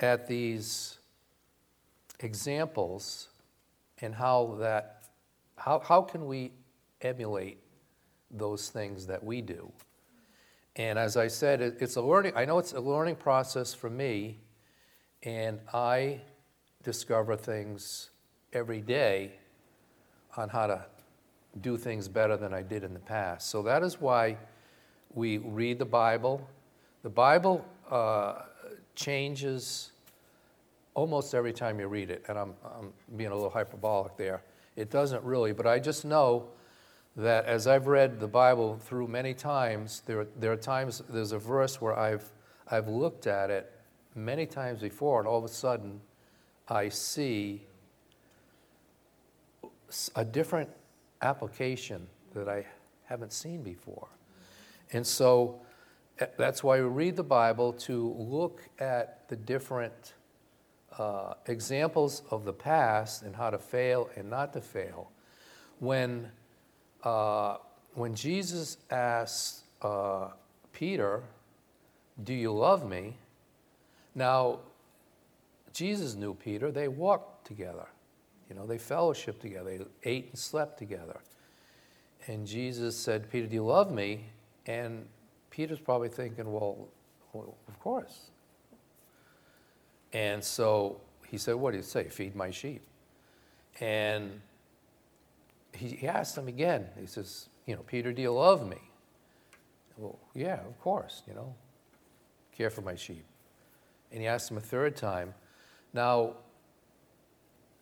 at 0.00 0.26
these 0.26 0.98
examples 2.20 3.28
and 4.00 4.14
how 4.14 4.56
that, 4.58 5.04
how, 5.56 5.80
how 5.80 6.02
can 6.02 6.26
we 6.26 6.52
emulate 7.00 7.58
those 8.30 8.70
things 8.70 9.06
that 9.06 9.22
we 9.22 9.40
do? 9.40 9.70
And 10.76 10.98
as 10.98 11.16
I 11.16 11.28
said, 11.28 11.60
it, 11.60 11.76
it's 11.80 11.96
a 11.96 12.02
learning, 12.02 12.32
I 12.34 12.44
know 12.44 12.58
it's 12.58 12.72
a 12.72 12.80
learning 12.80 13.16
process 13.16 13.72
for 13.72 13.88
me, 13.88 14.40
and 15.22 15.60
I 15.72 16.20
discover 16.82 17.36
things 17.36 18.10
every 18.52 18.80
day 18.80 19.32
on 20.36 20.48
how 20.48 20.66
to 20.66 20.84
do 21.60 21.76
things 21.76 22.08
better 22.08 22.36
than 22.36 22.52
I 22.52 22.62
did 22.62 22.84
in 22.84 22.92
the 22.92 23.00
past. 23.00 23.50
So 23.50 23.62
that 23.62 23.82
is 23.82 24.00
why 24.00 24.36
we 25.12 25.38
read 25.38 25.78
the 25.78 25.84
Bible. 25.84 26.46
The 27.02 27.10
Bible 27.10 27.64
uh, 27.90 28.42
changes 28.94 29.92
almost 30.94 31.34
every 31.34 31.52
time 31.52 31.80
you 31.80 31.86
read 31.86 32.10
it, 32.10 32.24
and 32.28 32.38
I'm, 32.38 32.54
I'm 32.64 32.92
being 33.16 33.30
a 33.30 33.34
little 33.34 33.50
hyperbolic 33.50 34.16
there. 34.16 34.42
It 34.76 34.90
doesn't 34.90 35.22
really, 35.24 35.52
but 35.52 35.66
I 35.66 35.78
just 35.78 36.04
know 36.04 36.48
that 37.16 37.44
as 37.46 37.66
I've 37.66 37.86
read 37.86 38.18
the 38.18 38.26
Bible 38.26 38.76
through 38.76 39.06
many 39.06 39.34
times, 39.34 40.02
there, 40.06 40.26
there 40.36 40.52
are 40.52 40.56
times, 40.56 41.02
there's 41.08 41.32
a 41.32 41.38
verse 41.38 41.80
where 41.80 41.96
I've, 41.96 42.28
I've 42.70 42.88
looked 42.88 43.26
at 43.26 43.50
it 43.50 43.70
many 44.14 44.46
times 44.46 44.80
before, 44.80 45.20
and 45.20 45.28
all 45.28 45.38
of 45.38 45.44
a 45.44 45.48
sudden 45.48 46.00
I 46.68 46.88
see 46.88 47.62
a 50.16 50.24
different 50.24 50.70
application 51.24 52.06
that 52.34 52.48
I 52.48 52.66
haven't 53.04 53.32
seen 53.32 53.62
before. 53.62 54.08
And 54.92 55.06
so 55.06 55.60
eh, 56.18 56.26
that's 56.36 56.62
why 56.62 56.80
we 56.80 56.86
read 56.86 57.16
the 57.16 57.24
Bible 57.24 57.72
to 57.72 58.14
look 58.18 58.62
at 58.78 59.28
the 59.28 59.36
different 59.36 60.14
uh, 60.98 61.34
examples 61.46 62.22
of 62.30 62.44
the 62.44 62.52
past 62.52 63.22
and 63.22 63.34
how 63.34 63.50
to 63.50 63.58
fail 63.58 64.10
and 64.16 64.30
not 64.30 64.52
to 64.52 64.60
fail. 64.60 65.10
When, 65.80 66.30
uh, 67.02 67.56
when 67.94 68.14
Jesus 68.14 68.76
asks 68.90 69.64
uh, 69.82 70.28
Peter, 70.72 71.22
Do 72.22 72.32
you 72.32 72.52
love 72.52 72.88
me? 72.88 73.16
Now, 74.14 74.60
Jesus 75.72 76.14
knew 76.14 76.34
Peter, 76.34 76.70
they 76.70 76.86
walked 76.86 77.46
together. 77.46 77.88
You 78.48 78.56
know, 78.56 78.66
they 78.66 78.78
fellowshiped 78.78 79.40
together, 79.40 79.78
they 79.78 79.84
ate 80.10 80.28
and 80.30 80.38
slept 80.38 80.78
together. 80.78 81.20
And 82.26 82.46
Jesus 82.46 82.96
said, 82.96 83.30
Peter, 83.30 83.46
do 83.46 83.54
you 83.54 83.64
love 83.64 83.90
me? 83.90 84.26
And 84.66 85.06
Peter's 85.50 85.80
probably 85.80 86.08
thinking, 86.08 86.50
well, 86.50 86.88
well 87.32 87.56
of 87.68 87.78
course. 87.80 88.30
And 90.14 90.42
so 90.42 91.00
he 91.26 91.36
said, 91.36 91.56
What 91.56 91.72
do 91.72 91.76
you 91.76 91.82
say? 91.82 92.04
Feed 92.04 92.36
my 92.36 92.50
sheep. 92.50 92.82
And 93.80 94.40
he 95.72 96.06
asked 96.06 96.38
him 96.38 96.46
again. 96.46 96.86
He 96.98 97.06
says, 97.06 97.48
You 97.66 97.74
know, 97.74 97.82
Peter, 97.82 98.12
do 98.12 98.22
you 98.22 98.32
love 98.32 98.66
me? 98.66 98.78
Well, 99.96 100.18
yeah, 100.34 100.60
of 100.60 100.80
course, 100.80 101.22
you 101.26 101.34
know, 101.34 101.54
care 102.56 102.70
for 102.70 102.82
my 102.82 102.94
sheep. 102.94 103.24
And 104.12 104.20
he 104.20 104.28
asked 104.28 104.50
him 104.50 104.56
a 104.56 104.60
third 104.60 104.96
time. 104.96 105.34
Now, 105.92 106.34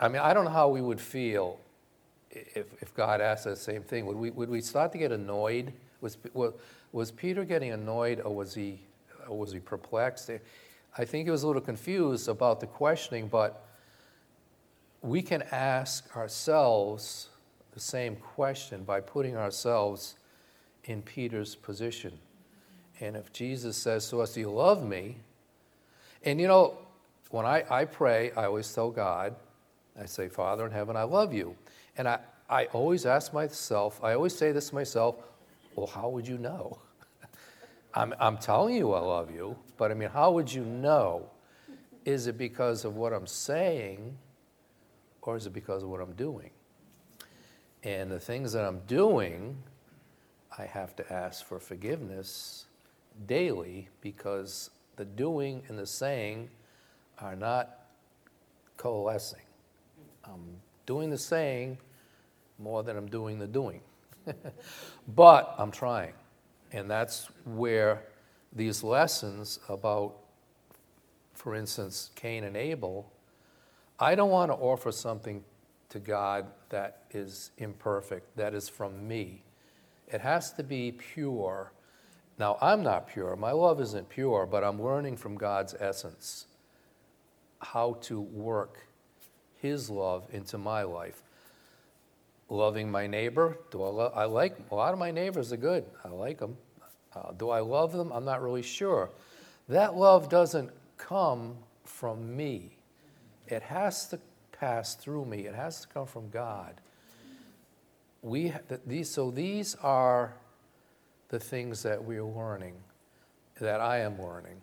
I 0.03 0.09
mean, 0.09 0.21
I 0.21 0.35
don't 0.35 0.45
know 0.45 0.51
how 0.51 0.69
we 0.69 0.81
would 0.81 1.01
feel 1.01 1.61
if, 2.33 2.67
if 2.81 2.93
God 2.93 3.21
asked 3.21 3.47
us 3.47 3.59
the 3.59 3.73
same 3.73 3.83
thing. 3.83 4.05
Would 4.07 4.17
we, 4.17 4.31
would 4.31 4.51
we 4.51 4.61
start 4.61 4.91
to 4.93 4.99
get 4.99 5.13
annoyed? 5.13 5.73
Was, 6.01 6.19
was, 6.91 7.13
Peter 7.13 7.45
getting 7.45 7.71
annoyed 7.71 8.21
or 8.21 8.35
was 8.35 8.53
he, 8.53 8.81
or 9.29 9.39
was 9.39 9.53
he 9.53 9.61
perplexed? 9.61 10.29
I 10.99 11.05
think 11.05 11.27
he 11.27 11.31
was 11.31 11.45
a 11.45 11.47
little 11.47 11.63
confused 11.63 12.29
about 12.29 12.59
the 12.59 12.67
questioning, 12.67 13.29
but 13.29 13.65
we 15.03 15.23
can 15.23 15.43
ask 15.53 16.17
ourselves 16.17 17.29
the 17.73 17.81
same 17.81 18.17
question 18.17 18.83
by 18.83 19.01
putting 19.01 19.37
ourselves 19.37 20.17
in 20.85 21.01
Peter's 21.03 21.55
position. 21.55 22.19
And 22.99 23.15
if 23.15 23.33
Jesus 23.33 23.77
says 23.77 24.11
to 24.11 24.21
us, 24.21 24.35
Do 24.35 24.41
you 24.41 24.51
love 24.51 24.85
me? 24.85 25.19
And 26.25 26.41
you 26.41 26.49
know, 26.49 26.79
when 27.31 27.47
I, 27.47 27.65
I 27.71 27.85
pray, 27.85 28.33
I 28.33 28.47
always 28.47 28.73
tell 28.75 28.91
God, 28.91 29.37
I 30.01 30.07
say, 30.07 30.29
Father 30.29 30.65
in 30.67 30.73
heaven, 30.73 30.97
I 30.97 31.03
love 31.03 31.33
you. 31.33 31.57
And 31.97 32.09
I, 32.09 32.21
I 32.49 32.67
always 32.67 33.07
ask 33.07 33.33
myself, 33.33 34.01
I 34.03 34.15
always 34.15 34.35
say 34.35 34.53
this 34.53 34.71
to 34.71 34.75
myself, 34.75 35.17
well, 35.75 35.87
how 35.87 36.09
would 36.09 36.27
you 36.27 36.39
know? 36.39 36.79
I'm, 37.95 38.15
I'm 38.19 38.39
telling 38.39 38.75
you 38.77 38.93
I 38.93 39.01
love 39.01 39.31
you, 39.31 39.57
but 39.77 39.91
I 39.91 39.95
mean, 39.95 40.09
how 40.09 40.33
would 40.33 40.53
you 40.53 40.65
know? 40.65 41.29
Is 42.05 42.27
it 42.27 42.37
because 42.37 42.85
of 42.85 42.97
what 42.97 43.13
I'm 43.13 43.27
saying, 43.27 44.17
or 45.23 45.37
is 45.37 45.47
it 45.47 45.53
because 45.53 45.83
of 45.83 45.89
what 45.89 46.01
I'm 46.01 46.15
doing? 46.15 46.51
And 47.85 48.11
the 48.11 48.19
things 48.19 48.53
that 48.53 48.65
I'm 48.65 48.81
doing, 48.87 49.57
I 50.57 50.65
have 50.65 50.97
to 50.97 51.13
ask 51.13 51.45
for 51.45 51.61
forgiveness 51.61 52.67
daily 53.27 53.89
because 54.01 54.71
the 54.97 55.05
doing 55.05 55.63
and 55.69 55.79
the 55.79 55.87
saying 55.87 56.49
are 57.19 57.37
not 57.37 57.79
coalescing. 58.77 59.41
I'm 60.25 60.61
doing 60.87 61.11
the 61.11 61.19
saying 61.19 61.79
more 62.59 62.83
than 62.83 62.97
I'm 62.97 63.09
doing 63.09 63.39
the 63.39 63.47
doing. 63.47 63.81
but 65.09 65.55
I'm 65.59 65.71
trying. 65.71 66.13
And 66.73 66.91
that's 66.91 67.29
where 67.45 68.05
these 68.53 68.83
lessons 68.83 69.59
about, 69.69 70.15
for 71.35 71.55
instance, 71.55 72.11
Cain 72.15 72.45
and 72.45 72.57
Abel, 72.57 73.13
I 73.99 74.15
don't 74.15 74.31
want 74.31 74.51
to 74.51 74.57
offer 74.57 74.93
something 74.93 75.45
to 75.91 75.99
God 75.99 76.47
that 76.71 77.03
is 77.11 77.51
imperfect, 77.59 78.37
that 78.37 78.55
is 78.55 78.69
from 78.69 79.07
me. 79.07 79.43
It 80.09 80.21
has 80.21 80.53
to 80.55 80.63
be 80.63 80.93
pure. 80.93 81.73
Now, 82.39 82.57
I'm 82.61 82.83
not 82.83 83.09
pure. 83.09 83.37
My 83.37 83.53
love 83.53 83.81
isn't 83.81 84.09
pure, 84.09 84.47
but 84.47 84.65
I'm 84.65 84.83
learning 84.83 85.17
from 85.17 85.37
God's 85.37 85.75
essence 85.79 86.47
how 87.61 87.99
to 88.03 88.21
work 88.21 88.87
His 89.63 89.89
love 89.89 90.27
into 90.33 90.59
my 90.59 90.83
life. 90.83 91.23
Loving 92.49 92.91
my 92.91 93.07
neighbor, 93.07 93.57
do 93.71 93.83
I, 93.83 93.89
lo- 93.89 94.13
I 94.15 94.25
like 94.25 94.59
a 94.71 94.75
lot 94.75 94.93
of 94.93 94.99
my 94.99 95.11
neighbors 95.11 95.53
are 95.53 95.57
good. 95.57 95.87
I 96.05 96.09
like 96.09 96.39
them. 96.39 96.59
Uh, 97.15 97.33
do 97.33 97.49
I 97.49 97.61
love 97.61 97.93
them? 97.93 98.13
I'm 98.13 98.25
not 98.25 98.43
really 98.43 98.63
sure. 98.63 99.09
That 99.69 99.97
love 99.97 100.29
doesn't 100.29 100.71
come 100.99 101.57
from 101.85 102.37
me. 102.37 102.77
It 103.47 103.63
has 103.63 104.07
to 104.09 104.19
pass 104.53 104.95
through 104.95 105.25
me. 105.25 105.47
It 105.47 105.55
has 105.55 105.83
to 105.83 105.89
come 105.89 106.07
from 106.07 106.29
God. 106.31 106.75
We 108.23 108.53
these 108.87 109.11
so 109.11 109.31
these 109.31 109.75
are 109.83 110.35
the 111.29 111.41
things 111.41 111.83
that 111.83 112.05
we're 112.05 112.25
learning, 112.25 112.75
that 113.61 113.81
I 113.81 114.01
am 114.01 114.21
learning. 114.21 114.61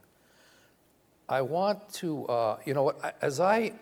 I 1.27 1.41
want 1.41 1.91
to, 1.95 2.25
uh, 2.25 2.57
you 2.65 2.73
know, 2.73 2.93
as 3.21 3.39
I 3.39 3.73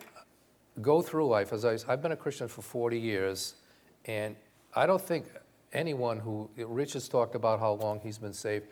go 0.81 1.01
through 1.01 1.27
life, 1.27 1.53
as 1.53 1.65
I, 1.65 1.77
I've 1.87 2.01
been 2.01 2.11
a 2.11 2.17
Christian 2.17 2.47
for 2.47 2.61
40 2.61 2.99
years, 2.99 3.55
and 4.05 4.35
I 4.75 4.85
don't 4.85 5.01
think 5.01 5.25
anyone 5.73 6.19
who, 6.19 6.49
Rich 6.55 6.93
has 6.93 7.07
talked 7.07 7.35
about 7.35 7.59
how 7.59 7.73
long 7.73 7.99
he's 7.99 8.17
been 8.17 8.33
saved, 8.33 8.67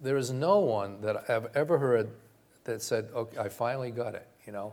there 0.00 0.16
is 0.16 0.30
no 0.30 0.58
one 0.60 1.00
that 1.00 1.28
I've 1.28 1.48
ever 1.56 1.78
heard 1.78 2.10
that 2.64 2.82
said, 2.82 3.08
okay, 3.14 3.38
I 3.38 3.48
finally 3.48 3.90
got 3.90 4.14
it, 4.14 4.26
you 4.46 4.52
know. 4.52 4.72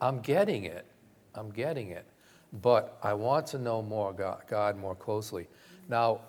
I'm 0.00 0.20
getting 0.20 0.64
it. 0.64 0.86
I'm 1.34 1.50
getting 1.50 1.90
it. 1.90 2.06
But 2.52 2.98
I 3.02 3.14
want 3.14 3.46
to 3.48 3.58
know 3.58 3.82
more 3.82 4.12
God, 4.12 4.42
God 4.48 4.76
more 4.76 4.94
closely. 4.94 5.46
Now, 5.88 6.22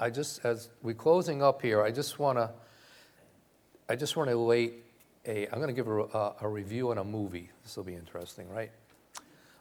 I 0.00 0.10
just, 0.10 0.44
as 0.44 0.70
we're 0.82 0.94
closing 0.94 1.42
up 1.42 1.62
here, 1.62 1.82
I 1.82 1.90
just 1.90 2.18
want 2.18 2.38
to, 2.38 2.50
I 3.88 3.94
just 3.94 4.16
want 4.16 4.30
to 4.30 4.36
lay 4.36 4.72
a, 5.26 5.46
I'm 5.46 5.60
going 5.60 5.68
to 5.68 5.74
give 5.74 5.86
a, 5.86 6.34
a, 6.40 6.48
review 6.48 6.90
on 6.90 6.98
a 6.98 7.04
movie. 7.04 7.50
This 7.62 7.76
will 7.76 7.84
be 7.84 7.94
interesting, 7.94 8.48
right? 8.48 8.70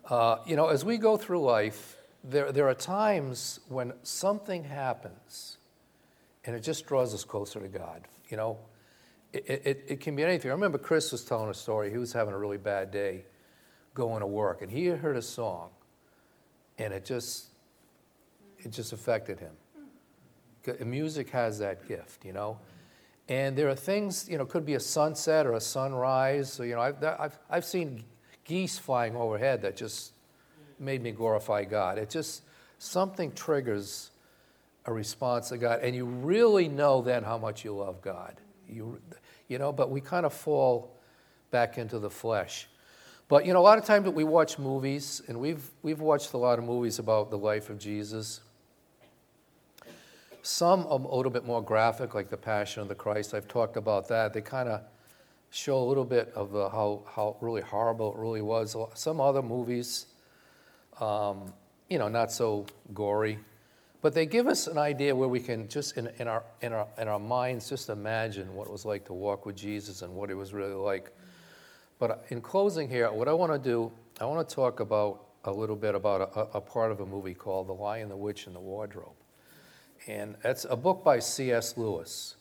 Uh, 0.10 0.38
you 0.46 0.56
know, 0.56 0.68
as 0.68 0.84
we 0.84 0.98
go 0.98 1.16
through 1.18 1.42
life, 1.42 1.98
there, 2.24 2.52
there 2.52 2.68
are 2.68 2.74
times 2.74 3.60
when 3.70 3.94
something 4.04 4.64
happens 4.64 5.58
and 6.46 6.56
it 6.56 6.62
just 6.62 6.86
draws 6.86 7.14
us 7.14 7.24
closer 7.24 7.60
to 7.60 7.68
God. 7.68 8.08
You 8.30 8.38
know, 8.38 8.58
it, 9.32 9.62
it, 9.66 9.86
it 9.88 10.00
can 10.02 10.16
be 10.16 10.24
anything. 10.24 10.52
I 10.52 10.54
remember 10.54 10.78
Chris 10.78 11.12
was 11.12 11.24
telling 11.24 11.50
a 11.50 11.54
story. 11.54 11.90
He 11.90 11.98
was 11.98 12.14
having 12.14 12.34
a 12.34 12.38
really 12.38 12.58
bad 12.58 12.92
day 12.92 13.26
going 13.94 14.22
to 14.22 14.28
work, 14.28 14.62
and 14.62 14.72
he 14.72 14.88
heard 14.88 15.16
a 15.16 15.22
song, 15.22 15.70
and 16.78 16.94
it 16.94 17.06
just, 17.06 17.46
it 18.58 18.72
just 18.72 18.92
affected 18.92 19.40
him. 19.40 19.52
Music 20.90 21.30
has 21.30 21.60
that 21.60 21.88
gift, 21.88 22.26
you 22.26 22.34
know. 22.34 22.58
And 23.30 23.56
there 23.56 23.70
are 23.70 23.76
things, 23.76 24.28
you 24.30 24.38
know, 24.38 24.46
could 24.46 24.66
be 24.66 24.74
a 24.74 24.80
sunset 24.80 25.46
or 25.46 25.54
a 25.54 25.62
sunrise. 25.62 26.52
So, 26.52 26.64
you 26.64 26.76
know, 26.76 26.82
I've, 26.82 27.04
I've, 27.04 27.40
I've 27.50 27.66
seen 27.66 28.04
geese 28.44 28.78
flying 28.78 29.16
overhead 29.16 29.62
that 29.62 29.76
just 29.76 30.14
made 30.80 31.02
me 31.02 31.12
glorify 31.12 31.64
God. 31.64 31.98
It 31.98 32.10
just, 32.10 32.44
something 32.78 33.32
triggers 33.32 34.12
a 34.86 34.94
response 34.94 35.50
to 35.50 35.58
God. 35.58 35.80
And 35.82 35.96
you 35.96 36.06
really 36.06 36.68
know 36.68 37.02
then 37.02 37.24
how 37.24 37.38
much 37.38 37.64
you 37.64 37.74
love 37.74 38.02
God. 38.02 38.36
You, 38.68 39.00
you 39.48 39.58
know, 39.58 39.72
but 39.72 39.90
we 39.90 40.02
kind 40.02 40.26
of 40.26 40.34
fall 40.34 40.98
back 41.52 41.78
into 41.78 42.00
the 42.00 42.10
flesh. 42.10 42.68
But, 43.30 43.46
you 43.46 43.54
know, 43.54 43.60
a 43.60 43.62
lot 43.62 43.78
of 43.78 43.86
times 43.86 44.10
we 44.10 44.26
watch 44.26 44.60
movies, 44.60 45.22
and 45.28 45.40
we've, 45.40 45.70
we've 45.82 46.02
watched 46.02 46.34
a 46.34 46.38
lot 46.38 46.60
of 46.60 46.66
movies 46.66 47.00
about 47.00 47.32
the 47.32 47.38
life 47.38 47.70
of 47.70 47.80
Jesus. 47.80 48.42
Some 50.42 50.82
a 50.82 50.96
little 50.96 51.32
bit 51.32 51.46
more 51.46 51.62
graphic, 51.62 52.14
like 52.14 52.30
The 52.30 52.38
Passion 52.38 52.82
of 52.82 52.90
the 52.90 52.96
Christ. 52.96 53.34
I've 53.34 53.48
talked 53.48 53.78
about 53.78 54.10
that. 54.10 54.34
They 54.34 54.42
kind 54.42 54.68
of 54.68 54.82
show 55.54 55.78
a 55.78 55.86
little 55.86 56.04
bit 56.04 56.32
of 56.36 56.56
uh, 56.56 56.68
how, 56.70 57.04
how 57.16 57.38
really 57.40 57.62
horrible 57.62 58.14
it 58.14 58.20
really 58.20 58.42
was. 58.42 58.76
Some 58.96 59.22
other 59.22 59.44
movies, 59.44 60.08
um, 61.00 61.54
you 61.90 62.00
know, 62.00 62.08
not 62.08 62.32
so 62.32 62.66
gory, 62.94 63.38
but 64.02 64.14
they 64.16 64.26
give 64.26 64.48
us 64.48 64.66
an 64.66 64.80
idea 64.80 65.16
where 65.16 65.30
we 65.30 65.40
can 65.40 65.68
just, 65.68 65.96
in, 65.96 66.10
in, 66.18 66.28
our, 66.28 66.44
in, 66.62 66.74
our, 66.74 66.88
in 66.98 67.08
our 67.08 67.20
minds, 67.20 67.70
just 67.70 67.90
imagine 67.90 68.54
what 68.56 68.68
it 68.68 68.72
was 68.72 68.84
like 68.84 69.06
to 69.06 69.14
walk 69.14 69.46
with 69.46 69.56
Jesus 69.56 70.02
and 70.02 70.14
what 70.14 70.32
it 70.32 70.34
was 70.34 70.54
really 70.54 70.74
like. 70.74 71.12
But 72.00 72.26
in 72.30 72.42
closing 72.42 72.90
here, 72.90 73.12
what 73.12 73.28
I 73.28 73.34
want 73.34 73.54
to 73.54 73.60
do, 73.60 73.92
I 74.20 74.26
want 74.26 74.48
to 74.48 74.56
talk 74.56 74.80
about 74.80 75.24
a 75.46 75.52
little 75.52 75.76
bit 75.76 75.94
about 75.94 76.36
a, 76.36 76.58
a 76.58 76.62
part 76.62 76.92
of 76.92 77.00
a 77.00 77.06
movie 77.06 77.36
called 77.36 77.68
The 77.68 77.74
Lion, 77.74 78.10
the 78.10 78.18
Witch, 78.18 78.48
and 78.48 78.56
the 78.56 78.60
Wardrobe. 78.60 79.14
And 80.08 80.36
it's 80.44 80.66
a 80.68 80.76
book 80.76 81.04
by 81.04 81.20
C.S. 81.20 81.78
Lewis. 81.78 82.36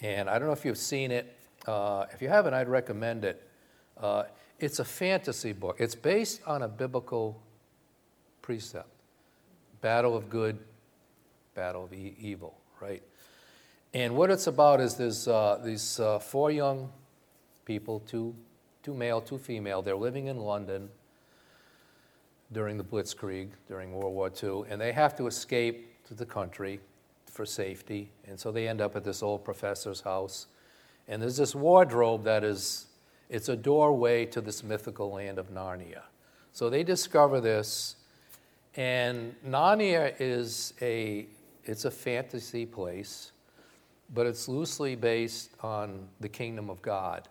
And 0.00 0.30
I 0.30 0.38
don't 0.38 0.46
know 0.46 0.54
if 0.54 0.64
you've 0.64 0.78
seen 0.78 1.10
it. 1.10 1.37
Uh, 1.68 2.06
if 2.14 2.22
you 2.22 2.30
haven't, 2.30 2.54
I'd 2.54 2.66
recommend 2.66 3.26
it. 3.26 3.46
Uh, 4.00 4.22
it's 4.58 4.78
a 4.78 4.84
fantasy 4.84 5.52
book. 5.52 5.76
It's 5.78 5.94
based 5.94 6.40
on 6.46 6.62
a 6.62 6.68
biblical 6.68 7.38
precept 8.40 8.88
battle 9.82 10.16
of 10.16 10.30
good, 10.30 10.58
battle 11.54 11.84
of 11.84 11.92
e- 11.92 12.16
evil, 12.18 12.56
right? 12.80 13.02
And 13.92 14.16
what 14.16 14.30
it's 14.30 14.46
about 14.46 14.80
is 14.80 14.94
there's 14.94 15.28
uh, 15.28 15.60
these 15.62 16.00
uh, 16.00 16.18
four 16.18 16.50
young 16.50 16.90
people, 17.66 18.00
two, 18.00 18.34
two 18.82 18.94
male, 18.94 19.20
two 19.20 19.36
female. 19.36 19.82
They're 19.82 19.94
living 19.94 20.28
in 20.28 20.38
London 20.38 20.88
during 22.50 22.78
the 22.78 22.84
Blitzkrieg, 22.84 23.50
during 23.68 23.92
World 23.92 24.14
War 24.14 24.32
II, 24.42 24.62
and 24.70 24.80
they 24.80 24.92
have 24.92 25.14
to 25.16 25.26
escape 25.26 26.02
to 26.06 26.14
the 26.14 26.24
country 26.24 26.80
for 27.26 27.44
safety. 27.44 28.10
And 28.26 28.40
so 28.40 28.50
they 28.50 28.66
end 28.66 28.80
up 28.80 28.96
at 28.96 29.04
this 29.04 29.22
old 29.22 29.44
professor's 29.44 30.00
house. 30.00 30.46
And 31.08 31.22
there's 31.22 31.38
this 31.38 31.54
wardrobe 31.54 32.24
that 32.24 32.44
is, 32.44 32.86
it's 33.28 33.48
a 33.48 33.56
doorway 33.56 34.26
to 34.26 34.40
this 34.40 34.62
mythical 34.62 35.12
land 35.12 35.38
of 35.38 35.50
Narnia. 35.50 36.02
So 36.52 36.68
they 36.68 36.84
discover 36.84 37.40
this, 37.40 37.96
and 38.76 39.34
Narnia 39.46 40.14
is 40.18 40.74
a, 40.82 41.26
it's 41.64 41.84
a 41.84 41.90
fantasy 41.90 42.66
place, 42.66 43.32
but 44.14 44.26
it's 44.26 44.48
loosely 44.48 44.94
based 44.94 45.50
on 45.60 46.08
the 46.20 46.28
kingdom 46.28 46.68
of 46.70 46.82
God. 46.82 47.28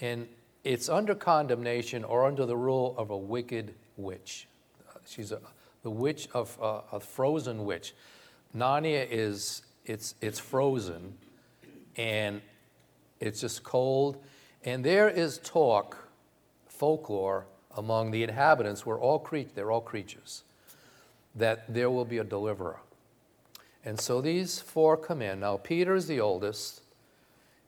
And 0.00 0.26
it's 0.64 0.88
under 0.88 1.14
condemnation 1.14 2.04
or 2.04 2.26
under 2.26 2.46
the 2.46 2.56
rule 2.56 2.94
of 2.98 3.10
a 3.10 3.16
wicked 3.16 3.74
witch. 3.96 4.48
She's 5.06 5.32
a, 5.32 5.40
the 5.82 5.90
witch 5.90 6.28
of 6.34 6.56
uh, 6.60 6.80
a 6.92 7.00
frozen 7.00 7.64
witch. 7.64 7.94
Narnia 8.56 9.06
is 9.10 9.62
it's 9.84 10.14
it's 10.20 10.38
frozen 10.38 11.16
and 11.96 12.42
it's 13.20 13.40
just 13.40 13.62
cold 13.62 14.22
and 14.64 14.84
there 14.84 15.08
is 15.08 15.38
talk 15.38 15.96
folklore 16.68 17.46
among 17.76 18.10
the 18.10 18.22
inhabitants, 18.22 18.84
we're 18.84 19.00
all 19.00 19.18
cre- 19.18 19.48
they're 19.54 19.70
all 19.70 19.80
creatures, 19.80 20.42
that 21.34 21.72
there 21.72 21.90
will 21.90 22.04
be 22.04 22.18
a 22.18 22.24
deliverer. 22.24 22.80
And 23.84 24.00
so 24.00 24.20
these 24.20 24.60
four 24.60 24.96
come 24.96 25.22
in. 25.22 25.40
Now, 25.40 25.56
Peter 25.56 25.94
is 25.94 26.06
the 26.08 26.20
oldest, 26.20 26.82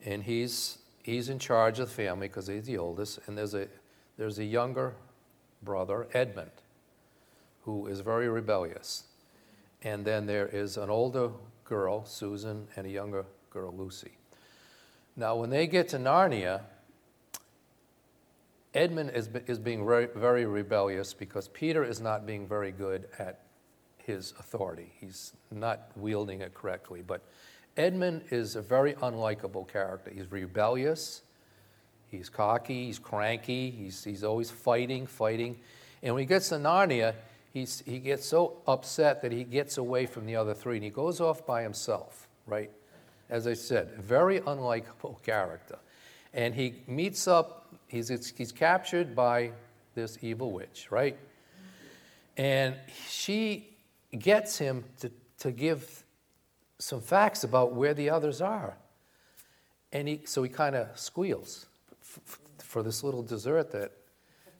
and 0.04 0.24
he's, 0.24 0.78
he's 1.02 1.28
in 1.28 1.38
charge 1.38 1.78
of 1.78 1.88
the 1.88 1.94
family 1.94 2.28
because 2.28 2.48
he's 2.48 2.66
the 2.66 2.78
oldest. 2.78 3.20
And 3.26 3.38
there's 3.38 3.54
a, 3.54 3.68
there's 4.18 4.38
a 4.38 4.44
younger 4.44 4.94
brother, 5.62 6.08
Edmund, 6.12 6.50
who 7.62 7.86
is 7.86 8.00
very 8.00 8.28
rebellious. 8.28 9.04
And 9.82 10.04
then 10.04 10.26
there 10.26 10.48
is 10.48 10.76
an 10.76 10.90
older 10.90 11.30
girl, 11.64 12.04
Susan, 12.04 12.66
and 12.74 12.86
a 12.86 12.90
younger 12.90 13.24
girl, 13.50 13.72
Lucy. 13.74 14.10
Now, 15.16 15.36
when 15.36 15.50
they 15.50 15.66
get 15.66 15.88
to 15.88 15.98
Narnia, 15.98 16.62
Edmund 18.74 19.10
is, 19.14 19.28
is 19.46 19.58
being 19.58 19.84
very, 19.84 20.06
very 20.14 20.46
rebellious 20.46 21.12
because 21.12 21.48
Peter 21.48 21.82
is 21.84 22.00
not 22.00 22.26
being 22.26 22.46
very 22.46 22.70
good 22.70 23.08
at 23.18 23.40
his 23.98 24.32
authority. 24.38 24.92
He's 25.00 25.32
not 25.50 25.90
wielding 25.96 26.40
it 26.40 26.54
correctly. 26.54 27.02
But 27.04 27.22
Edmund 27.76 28.22
is 28.30 28.56
a 28.56 28.62
very 28.62 28.94
unlikable 28.94 29.66
character. 29.66 30.10
He's 30.14 30.30
rebellious, 30.30 31.22
he's 32.08 32.28
cocky, 32.28 32.86
he's 32.86 32.98
cranky, 32.98 33.70
he's, 33.70 34.04
he's 34.04 34.24
always 34.24 34.50
fighting, 34.50 35.06
fighting. 35.06 35.58
And 36.02 36.14
when 36.14 36.22
he 36.22 36.26
gets 36.26 36.48
to 36.50 36.56
Narnia, 36.56 37.14
he's, 37.52 37.82
he 37.86 37.98
gets 37.98 38.24
so 38.24 38.58
upset 38.66 39.22
that 39.22 39.32
he 39.32 39.44
gets 39.44 39.78
away 39.78 40.06
from 40.06 40.26
the 40.26 40.36
other 40.36 40.54
three 40.54 40.76
and 40.76 40.84
he 40.84 40.90
goes 40.90 41.20
off 41.20 41.44
by 41.46 41.62
himself, 41.62 42.28
right? 42.46 42.70
As 43.30 43.46
I 43.46 43.54
said, 43.54 43.92
very 43.96 44.40
unlikable 44.40 45.22
character. 45.22 45.78
And 46.34 46.54
he 46.54 46.82
meets 46.86 47.26
up, 47.26 47.74
he's, 47.88 48.08
he's 48.36 48.52
captured 48.52 49.16
by 49.16 49.52
this 49.94 50.18
evil 50.20 50.52
witch, 50.52 50.88
right? 50.90 51.16
And 52.36 52.74
she 53.08 53.76
gets 54.18 54.58
him 54.58 54.84
to, 55.00 55.10
to 55.38 55.50
give 55.50 56.04
some 56.78 57.00
facts 57.00 57.44
about 57.44 57.74
where 57.74 57.94
the 57.94 58.10
others 58.10 58.40
are. 58.40 58.76
And 59.92 60.08
he, 60.08 60.20
so 60.24 60.42
he 60.42 60.48
kind 60.48 60.76
of 60.76 60.98
squeals 60.98 61.66
f- 62.02 62.38
for 62.58 62.82
this 62.82 63.02
little 63.02 63.22
dessert 63.22 63.70
that, 63.72 63.92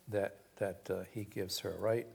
that, 0.08 0.36
that 0.56 0.90
uh, 0.90 1.02
he 1.12 1.24
gives 1.24 1.60
her, 1.60 1.74
right? 1.78 2.06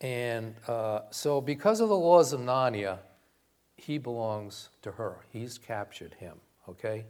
And 0.00 0.54
uh, 0.66 1.02
so, 1.10 1.40
because 1.40 1.80
of 1.80 1.88
the 1.88 1.96
laws 1.96 2.32
of 2.32 2.40
Narnia, 2.40 2.98
he 3.82 3.98
belongs 3.98 4.68
to 4.82 4.92
her. 4.92 5.18
He's 5.30 5.58
captured 5.58 6.14
him, 6.14 6.36
okay? 6.68 7.04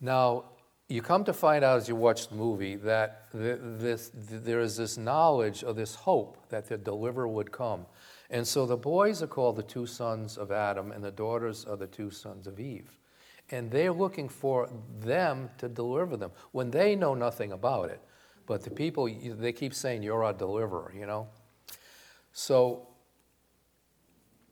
Now, 0.00 0.44
you 0.88 1.02
come 1.02 1.24
to 1.24 1.32
find 1.32 1.64
out 1.64 1.78
as 1.78 1.88
you 1.88 1.96
watch 1.96 2.28
the 2.28 2.36
movie 2.36 2.76
that 2.76 3.26
this, 3.34 4.10
there 4.14 4.60
is 4.60 4.76
this 4.76 4.96
knowledge 4.96 5.64
or 5.64 5.74
this 5.74 5.96
hope 5.96 6.48
that 6.48 6.68
the 6.68 6.78
deliverer 6.78 7.26
would 7.26 7.50
come. 7.50 7.86
And 8.30 8.46
so 8.46 8.66
the 8.66 8.76
boys 8.76 9.22
are 9.22 9.26
called 9.26 9.56
the 9.56 9.62
two 9.64 9.86
sons 9.86 10.38
of 10.38 10.52
Adam, 10.52 10.92
and 10.92 11.02
the 11.02 11.10
daughters 11.10 11.64
are 11.64 11.76
the 11.76 11.86
two 11.88 12.10
sons 12.10 12.46
of 12.46 12.60
Eve. 12.60 12.96
And 13.50 13.70
they're 13.70 13.92
looking 13.92 14.28
for 14.28 14.70
them 15.00 15.50
to 15.58 15.68
deliver 15.68 16.16
them 16.16 16.30
when 16.52 16.70
they 16.70 16.94
know 16.94 17.14
nothing 17.14 17.52
about 17.52 17.90
it. 17.90 18.00
But 18.46 18.62
the 18.62 18.70
people, 18.70 19.08
they 19.08 19.52
keep 19.52 19.74
saying, 19.74 20.02
You're 20.02 20.24
our 20.24 20.32
deliverer, 20.32 20.92
you 20.96 21.06
know? 21.06 21.28
So 22.32 22.86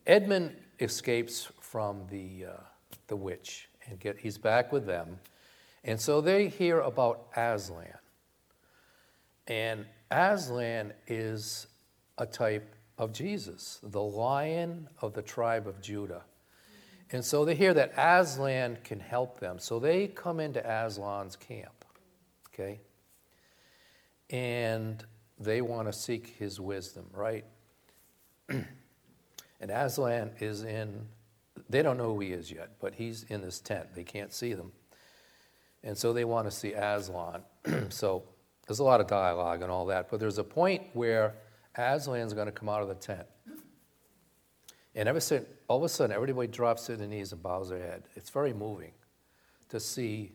Edmund 0.07 0.55
escapes 0.79 1.51
from 1.61 2.07
the, 2.11 2.47
uh, 2.47 2.61
the 3.09 3.16
witch, 3.16 3.69
and 3.87 3.99
get, 3.99 4.19
he's 4.19 4.38
back 4.38 4.73
with 4.73 4.87
them. 4.87 5.19
And 5.85 6.01
so 6.01 6.21
they 6.21 6.49
hear 6.49 6.81
about 6.81 7.27
Aslan. 7.37 7.87
And 9.47 9.87
Aslan 10.11 10.92
is 11.07 11.66
a 12.19 12.27
type 12.27 12.75
of 12.99 13.12
Jesus, 13.12 13.79
the 13.83 14.03
lion 14.03 14.88
of 15.01 15.12
the 15.12 15.23
tribe 15.23 15.66
of 15.66 15.81
Judah. 15.81 16.23
And 17.12 17.25
so 17.25 17.45
they 17.45 17.55
hear 17.55 17.75
that 17.75 17.92
Aslan 17.97 18.79
can 18.83 18.99
help 18.99 19.38
them. 19.38 19.59
So 19.59 19.79
they 19.79 20.09
come 20.09 20.40
into 20.40 20.61
Aslan's 20.61 21.37
camp, 21.37 21.85
okay? 22.49 22.81
And 24.31 25.05
they 25.38 25.61
want 25.61 25.87
to 25.87 25.92
seek 25.92 26.35
his 26.38 26.59
wisdom, 26.61 27.07
right? 27.12 27.45
and 29.61 29.71
Aslan 29.71 30.33
is 30.40 30.62
in, 30.62 31.07
they 31.69 31.83
don't 31.83 31.97
know 31.97 32.14
who 32.14 32.21
he 32.21 32.33
is 32.33 32.51
yet, 32.51 32.71
but 32.81 32.95
he's 32.95 33.25
in 33.25 33.40
this 33.40 33.61
tent. 33.61 33.95
They 33.95 34.05
can't 34.05 34.33
see 34.33 34.55
them. 34.55 34.73
And 35.83 35.97
so 35.97 36.12
they 36.12 36.25
want 36.25 36.47
to 36.47 36.51
see 36.51 36.73
Aslan. 36.73 37.42
so 37.88 38.25
there's 38.66 38.81
a 38.81 38.85
lot 38.85 39.01
of 39.01 39.07
dialogue 39.07 39.62
and 39.62 39.71
all 39.71 39.87
that, 39.87 40.11
but 40.11 40.21
there's 40.21 40.38
a 40.38 40.45
point 40.45 40.83
where 40.92 41.35
Aslan's 41.77 42.35
going 42.35 42.47
to 42.47 42.53
come 42.53 42.69
out 42.69 42.83
of 42.83 42.88
the 42.88 42.95
tent. 42.95 43.27
And 44.95 45.09
ever 45.09 45.21
since, 45.21 45.47
all 45.69 45.77
of 45.77 45.85
a 45.85 45.88
sudden, 45.88 46.14
everybody 46.14 46.49
drops 46.49 46.87
to 46.87 46.97
their 46.97 47.07
knees 47.07 47.33
and 47.33 47.42
bows 47.42 47.69
their 47.69 47.79
head. 47.79 48.05
It's 48.14 48.31
very 48.31 48.55
moving 48.55 48.92
to 49.69 49.79
see 49.79 50.33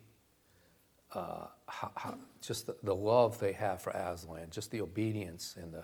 uh, 1.13 1.47
how, 1.67 1.91
how, 1.95 2.17
just 2.41 2.67
the, 2.67 2.75
the, 2.83 2.95
love 2.95 3.39
they 3.39 3.53
have 3.53 3.81
for 3.81 3.89
Aslan, 3.89 4.47
just 4.49 4.71
the 4.71 4.81
obedience 4.81 5.55
and 5.61 5.73
the. 5.73 5.83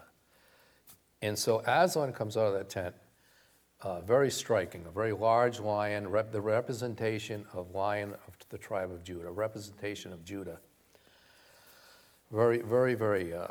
And 1.22 1.38
so 1.38 1.62
Aslan 1.66 2.14
comes 2.14 2.38
out 2.38 2.46
of 2.46 2.54
that 2.54 2.70
tent, 2.70 2.96
uh, 3.82 4.02
very 4.02 4.32
striking, 4.32 4.84
a 4.88 4.92
very 4.92 5.12
large 5.12 5.60
lion, 5.60 6.08
rep, 6.10 6.32
the 6.32 6.42
representation 6.42 7.46
of 7.54 7.76
lion 7.76 8.14
of 8.28 8.34
the 8.50 8.58
tribe 8.58 8.92
of 8.92 9.04
Judah, 9.04 9.30
representation 9.30 10.12
of 10.12 10.24
Judah. 10.26 10.60
Very, 12.32 12.60
very, 12.60 12.96
very, 12.96 13.34
uh, 13.34 13.48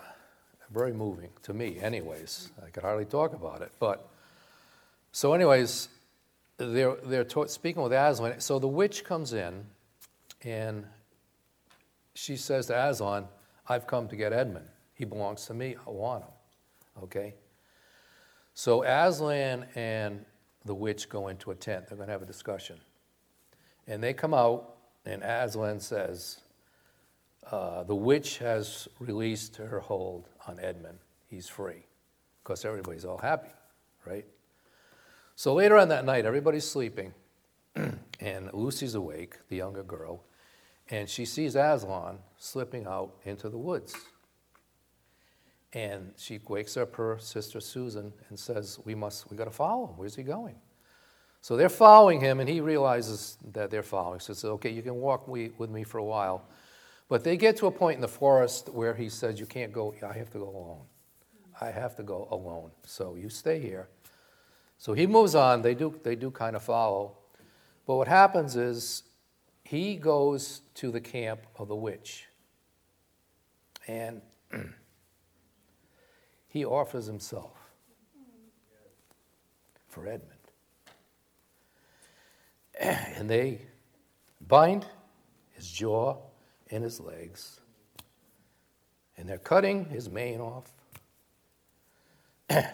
very 0.71 0.93
moving 0.93 1.31
to 1.43 1.55
me, 1.55 1.79
anyways. 1.81 2.51
I 2.65 2.71
could 2.71 2.83
hardly 2.83 3.05
talk 3.05 3.35
about 3.35 3.63
it. 3.63 3.71
But, 3.79 4.09
so, 5.13 5.33
anyways, 5.33 5.89
they're, 6.59 6.97
they're 6.97 7.25
to- 7.25 7.49
speaking 7.49 7.83
with 7.83 7.93
Aslan. 7.93 8.41
So 8.41 8.59
the 8.59 8.69
witch 8.69 9.05
comes 9.05 9.33
in 9.33 9.65
and 10.43 10.87
she 12.15 12.37
says 12.37 12.67
to 12.67 12.89
Aslan, 12.89 13.27
I've 13.69 13.87
come 13.87 14.09
to 14.09 14.17
get 14.17 14.33
Edmund. 14.33 14.67
He 14.95 15.05
belongs 15.05 15.47
to 15.47 15.55
me. 15.55 15.77
I 15.87 15.91
want 15.91 16.25
him. 16.25 16.31
Okay? 17.05 17.35
So 18.59 18.85
Aslan 18.85 19.67
and 19.75 20.25
the 20.65 20.75
witch 20.75 21.11
go 21.11 21.29
into 21.29 21.51
a 21.51 21.55
tent. 21.55 21.89
They're 21.89 21.97
going 21.99 22.07
to 22.07 22.13
have 22.13 22.23
a 22.23 22.27
discussion. 22.27 22.79
And 23.87 24.03
they 24.03 24.15
come 24.15 24.33
out, 24.33 24.77
and 25.05 25.23
Aslan 25.23 25.79
says, 25.79 26.41
uh, 27.53 27.83
The 27.83 27.95
witch 27.95 28.39
has 28.39 28.89
released 28.99 29.57
her 29.57 29.79
hold 29.81 30.31
on 30.49 30.59
Edmund. 30.59 31.01
He's 31.27 31.51
free. 31.51 31.85
Of 32.39 32.45
course, 32.45 32.65
everybody's 32.65 33.05
all 33.05 33.19
happy, 33.19 33.51
right? 34.07 34.25
So 35.35 35.53
later 35.53 35.77
on 35.77 35.91
that 35.91 36.07
night, 36.07 36.25
everybody's 36.25 36.67
sleeping, 36.67 37.13
and 37.77 38.51
Lucy's 38.55 38.95
awake, 38.95 39.37
the 39.51 39.57
younger 39.57 39.83
girl, 39.83 40.25
and 40.89 41.11
she 41.11 41.27
sees 41.27 41.57
Aslan 41.57 42.21
slipping 42.39 42.87
out 42.87 43.17
into 43.27 43.51
the 43.51 43.59
woods. 43.59 43.95
And 45.73 46.13
she 46.17 46.41
wakes 46.49 46.77
up 46.77 46.95
her 46.97 47.19
sister 47.19 47.61
Susan 47.61 48.13
and 48.29 48.39
says, 48.39 48.79
We 48.85 48.95
must, 48.95 49.31
we 49.31 49.37
got 49.37 49.45
to 49.45 49.51
follow 49.51 49.89
him. 49.89 49.97
Where's 49.97 50.15
he 50.15 50.23
going? 50.23 50.57
So 51.43 51.57
they're 51.57 51.69
following 51.69 52.21
him, 52.21 52.41
and 52.41 52.49
he 52.49 52.61
realizes 52.61 53.39
that 53.53 53.71
they're 53.71 53.83
following. 53.83 54.21
So 54.21 54.33
he 54.33 54.37
says, 54.37 54.51
Okay, 54.51 54.71
you 54.71 54.83
can 54.83 54.97
walk 54.97 55.29
with 55.29 55.71
me 55.71 55.85
for 55.85 55.99
a 55.99 56.05
while. 56.05 56.49
But 57.09 57.23
they 57.23 57.37
get 57.37 57.57
to 57.59 57.67
a 57.67 57.71
point 57.71 57.97
in 57.97 58.01
the 58.01 58.09
forest 58.09 58.69
where 58.69 58.95
he 58.95 59.09
says, 59.09 59.39
You 59.39 59.47
can't 59.47 59.73
go, 59.73 59.95
I 60.03 60.13
have 60.13 60.31
to 60.31 60.39
go 60.39 60.49
alone. 60.49 60.83
I 61.61 61.71
have 61.71 61.97
to 61.97 62.03
go 62.03 62.29
alone. 62.31 62.71
So 62.85 63.15
you 63.15 63.29
stay 63.29 63.61
here. 63.61 63.89
So 64.79 64.93
he 64.93 65.07
moves 65.07 65.35
on. 65.35 65.63
They 65.63 65.75
do, 65.75 65.99
they 66.03 66.17
do 66.17 66.31
kind 66.31 66.55
of 66.55 66.63
follow. 66.63 67.17
But 67.87 67.97
what 67.97 68.09
happens 68.09 68.57
is 68.57 69.05
he 69.63 69.97
goes 69.97 70.63
to 70.75 70.91
the 70.91 71.01
camp 71.01 71.41
of 71.57 71.69
the 71.69 71.77
witch. 71.77 72.27
And 73.87 74.21
he 76.57 76.65
offers 76.65 77.07
himself 77.07 77.57
for 79.89 80.07
Edmund. 80.07 80.33
And 83.17 83.31
they 83.31 83.63
bind 84.47 84.85
his 85.53 85.71
jaw 85.71 86.19
and 86.71 86.85
his 86.85 87.01
legs, 87.01 87.61
and 89.17 89.27
they're 89.27 89.39
cutting 89.39 89.87
his 89.87 90.11
mane 90.11 90.41
off. 90.41 90.71
and 92.51 92.67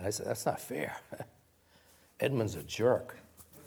I 0.00 0.10
said, 0.10 0.26
That's 0.26 0.46
not 0.46 0.60
fair. 0.60 0.96
Edmund's 2.20 2.54
a 2.54 2.62
jerk. 2.62 3.18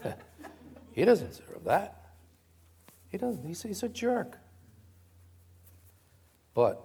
he 0.94 1.04
doesn't 1.04 1.32
deserve 1.32 1.66
that. 1.66 2.06
He 3.10 3.18
doesn't. 3.18 3.46
He's, 3.46 3.62
he's 3.62 3.84
a 3.84 3.90
jerk. 3.90 4.38
But 6.54 6.82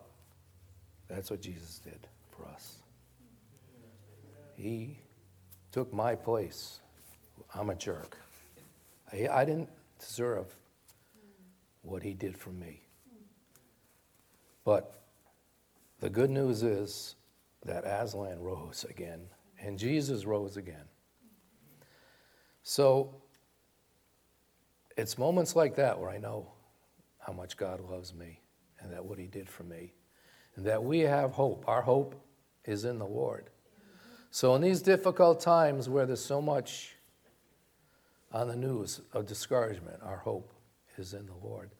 that's 1.09 1.31
what 1.31 1.41
Jesus 1.41 1.79
did 1.79 2.09
for 2.37 2.47
us. 2.49 2.79
He 4.55 4.99
took 5.73 5.93
my 5.93 6.15
place. 6.15 6.81
I'm 7.55 7.71
a 7.71 7.75
jerk. 7.75 8.17
I, 9.13 9.29
I 9.29 9.45
didn't 9.45 9.69
deserve 9.99 10.47
what 11.83 12.03
he 12.03 12.15
did 12.15 12.37
for 12.37 12.51
me. 12.51 12.81
But 14.65 15.03
the 16.01 16.09
good 16.09 16.31
news 16.31 16.63
is 16.63 17.17
that 17.65 17.85
Aslan 17.85 18.41
rose 18.41 18.85
again, 18.89 19.21
and 19.59 19.79
Jesus 19.79 20.25
rose 20.25 20.57
again. 20.57 20.85
So 22.63 23.15
it's 24.97 25.19
moments 25.19 25.55
like 25.55 25.77
that 25.77 25.99
where 25.99 26.11
I 26.11 26.19
know 26.19 26.53
how 27.19 27.33
much 27.33 27.57
God 27.57 27.81
loves 27.81 28.15
me 28.15 28.41
and 28.81 28.93
that 28.93 29.05
what 29.05 29.19
He 29.19 29.27
did 29.27 29.49
for 29.49 29.65
me, 29.65 29.93
and 30.57 30.67
that 30.67 30.83
we 30.83 31.01
have 31.01 31.33
hope. 31.33 31.65
Our 31.67 31.83
hope 31.83 32.15
is 32.65 32.85
in 32.85 32.99
the 32.99 33.07
Lord. 33.07 33.51
So, 34.31 34.55
in 34.55 34.63
these 34.63 34.83
difficult 34.83 35.41
times 35.41 35.89
where 35.89 36.07
there's 36.07 36.25
so 36.25 36.43
much 36.43 36.97
on 38.33 38.49
the 38.49 38.57
news 38.57 39.01
of 39.13 39.27
discouragement, 39.27 40.01
our 40.03 40.17
hope 40.17 40.53
is 40.99 41.15
in 41.15 41.27
the 41.27 41.47
Lord. 41.47 41.71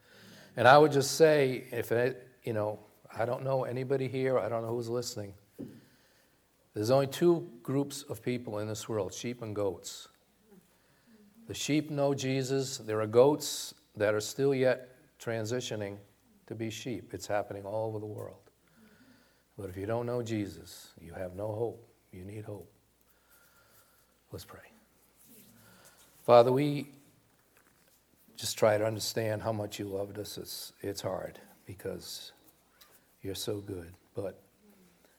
And 0.57 0.69
I 0.69 0.79
would 0.79 0.93
just 0.93 1.17
say, 1.17 1.65
if 1.73 1.91
it, 1.91 2.29
you 2.45 2.53
know, 2.53 2.79
I 3.17 3.25
don't 3.25 3.43
know 3.43 3.65
anybody 3.65 4.07
here, 4.07 4.39
I 4.39 4.49
don't 4.49 4.63
know 4.63 4.69
who's 4.69 4.89
listening. 4.89 5.35
There's 6.75 6.91
only 6.91 7.07
two 7.07 7.49
groups 7.63 8.03
of 8.03 8.23
people 8.23 8.59
in 8.59 8.69
this 8.69 8.89
world 8.89 9.13
sheep 9.13 9.43
and 9.43 9.55
goats. 9.55 10.09
The 11.47 11.55
sheep 11.55 11.91
know 11.91 12.15
Jesus. 12.15 12.79
There 12.79 13.01
are 13.01 13.07
goats 13.07 13.75
that 13.97 14.15
are 14.15 14.21
still 14.21 14.55
yet 14.55 14.97
transitioning 15.21 15.99
to 16.47 16.55
be 16.55 16.71
sheep. 16.71 17.15
It's 17.15 17.27
happening 17.27 17.65
all 17.65 17.89
over 17.89 17.99
the 17.99 18.07
world. 18.07 18.44
But 19.59 19.71
if 19.71 19.77
you 19.77 19.87
don't 19.87 20.07
know 20.07 20.23
Jesus, 20.23 20.93
you 21.01 21.13
have 21.13 21.35
no 21.37 21.47
hope. 21.47 21.89
You 22.13 22.25
need 22.25 22.45
hope. 22.45 22.71
Let's 24.33 24.45
pray. 24.45 24.61
Father, 26.25 26.51
we 26.51 26.89
just 28.37 28.59
try 28.59 28.79
to 28.79 28.85
understand 28.85 29.43
how 29.43 29.53
much 29.53 29.79
you 29.79 29.87
loved 29.87 30.19
us. 30.19 30.39
It's, 30.39 30.73
it's 30.81 31.01
hard 31.01 31.39
because 31.67 32.33
you're 33.23 33.35
so 33.35 33.59
good. 33.59 33.93
But 34.15 34.41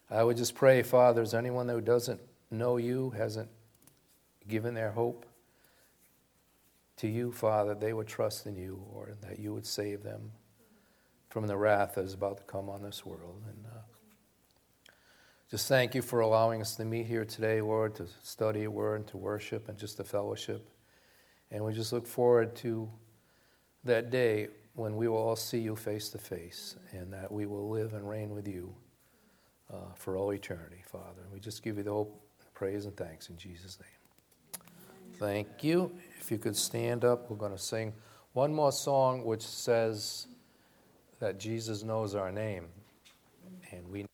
I 0.10 0.24
would 0.24 0.38
just 0.38 0.56
pray, 0.56 0.84
Father, 0.84 1.22
is 1.22 1.34
anyone 1.34 1.70
who 1.70 1.82
doesn't 1.82 2.20
know 2.52 2.78
you, 2.78 3.12
hasn't 3.12 3.50
given 4.48 4.74
their 4.74 4.92
hope 4.92 5.26
to 6.98 7.08
you, 7.08 7.32
Father, 7.32 7.76
they 7.76 7.94
would 7.94 8.08
trust 8.08 8.46
in 8.46 8.56
you, 8.56 8.82
or 8.94 9.14
that 9.22 9.40
you 9.40 9.54
would 9.54 9.66
save 9.66 10.04
them 10.04 10.32
from 11.30 11.48
the 11.48 11.58
wrath 11.58 11.96
that 11.96 12.06
is 12.06 12.14
about 12.14 12.38
to 12.38 12.44
come 12.44 12.70
on 12.70 12.82
this 12.82 13.06
world. 13.06 13.44
And 13.48 13.66
uh, 13.66 13.75
just 15.56 15.70
thank 15.70 15.96
you 15.96 16.02
for 16.02 16.20
allowing 16.20 16.60
us 16.60 16.76
to 16.76 16.84
meet 16.84 17.06
here 17.06 17.24
today, 17.24 17.62
Lord, 17.62 17.96
to 17.96 18.08
study 18.22 18.66
a 18.66 18.70
word 18.70 19.08
to 19.08 19.16
worship 19.16 19.70
and 19.70 19.78
just 19.78 19.96
to 19.96 20.04
fellowship. 20.04 20.70
And 21.50 21.64
we 21.64 21.72
just 21.72 21.94
look 21.94 22.06
forward 22.06 22.58
to 22.58 22.90
that 23.86 24.10
day 24.10 24.50
when 24.74 24.98
we 24.98 25.08
will 25.08 25.16
all 25.16 25.38
see 25.38 25.60
you 25.60 25.78
face 25.78 26.10
to 26.10 26.18
face 26.18 26.76
and 26.92 27.14
that 27.14 27.32
we 27.32 27.46
will 27.46 27.70
live 27.70 27.94
and 27.94 28.06
reign 28.06 28.32
with 28.32 28.50
you 28.50 28.76
uh, 29.74 29.94
for 29.96 30.18
all 30.18 30.34
eternity, 30.34 30.84
Father. 30.86 31.22
And 31.24 31.32
We 31.32 31.40
just 31.40 31.64
give 31.64 31.78
you 31.78 31.84
the 31.84 31.92
hope, 31.94 32.22
praise, 32.54 32.84
and 32.84 32.98
thanks 32.98 33.30
in 33.30 33.38
Jesus' 33.38 33.80
name. 33.80 34.62
Thank 35.20 35.64
you. 35.64 35.90
If 36.20 36.32
you 36.32 36.38
could 36.38 36.58
stand 36.58 37.06
up, 37.06 37.32
we're 37.32 37.38
going 37.38 37.54
to 37.54 37.58
sing 37.58 37.94
one 38.34 38.54
more 38.54 38.74
song 38.74 39.24
which 39.24 39.44
says 39.44 40.28
that 41.20 41.40
Jesus 41.40 41.82
knows 41.82 42.14
our 42.14 42.30
name 42.30 42.68
and 43.72 43.88
we 43.88 44.06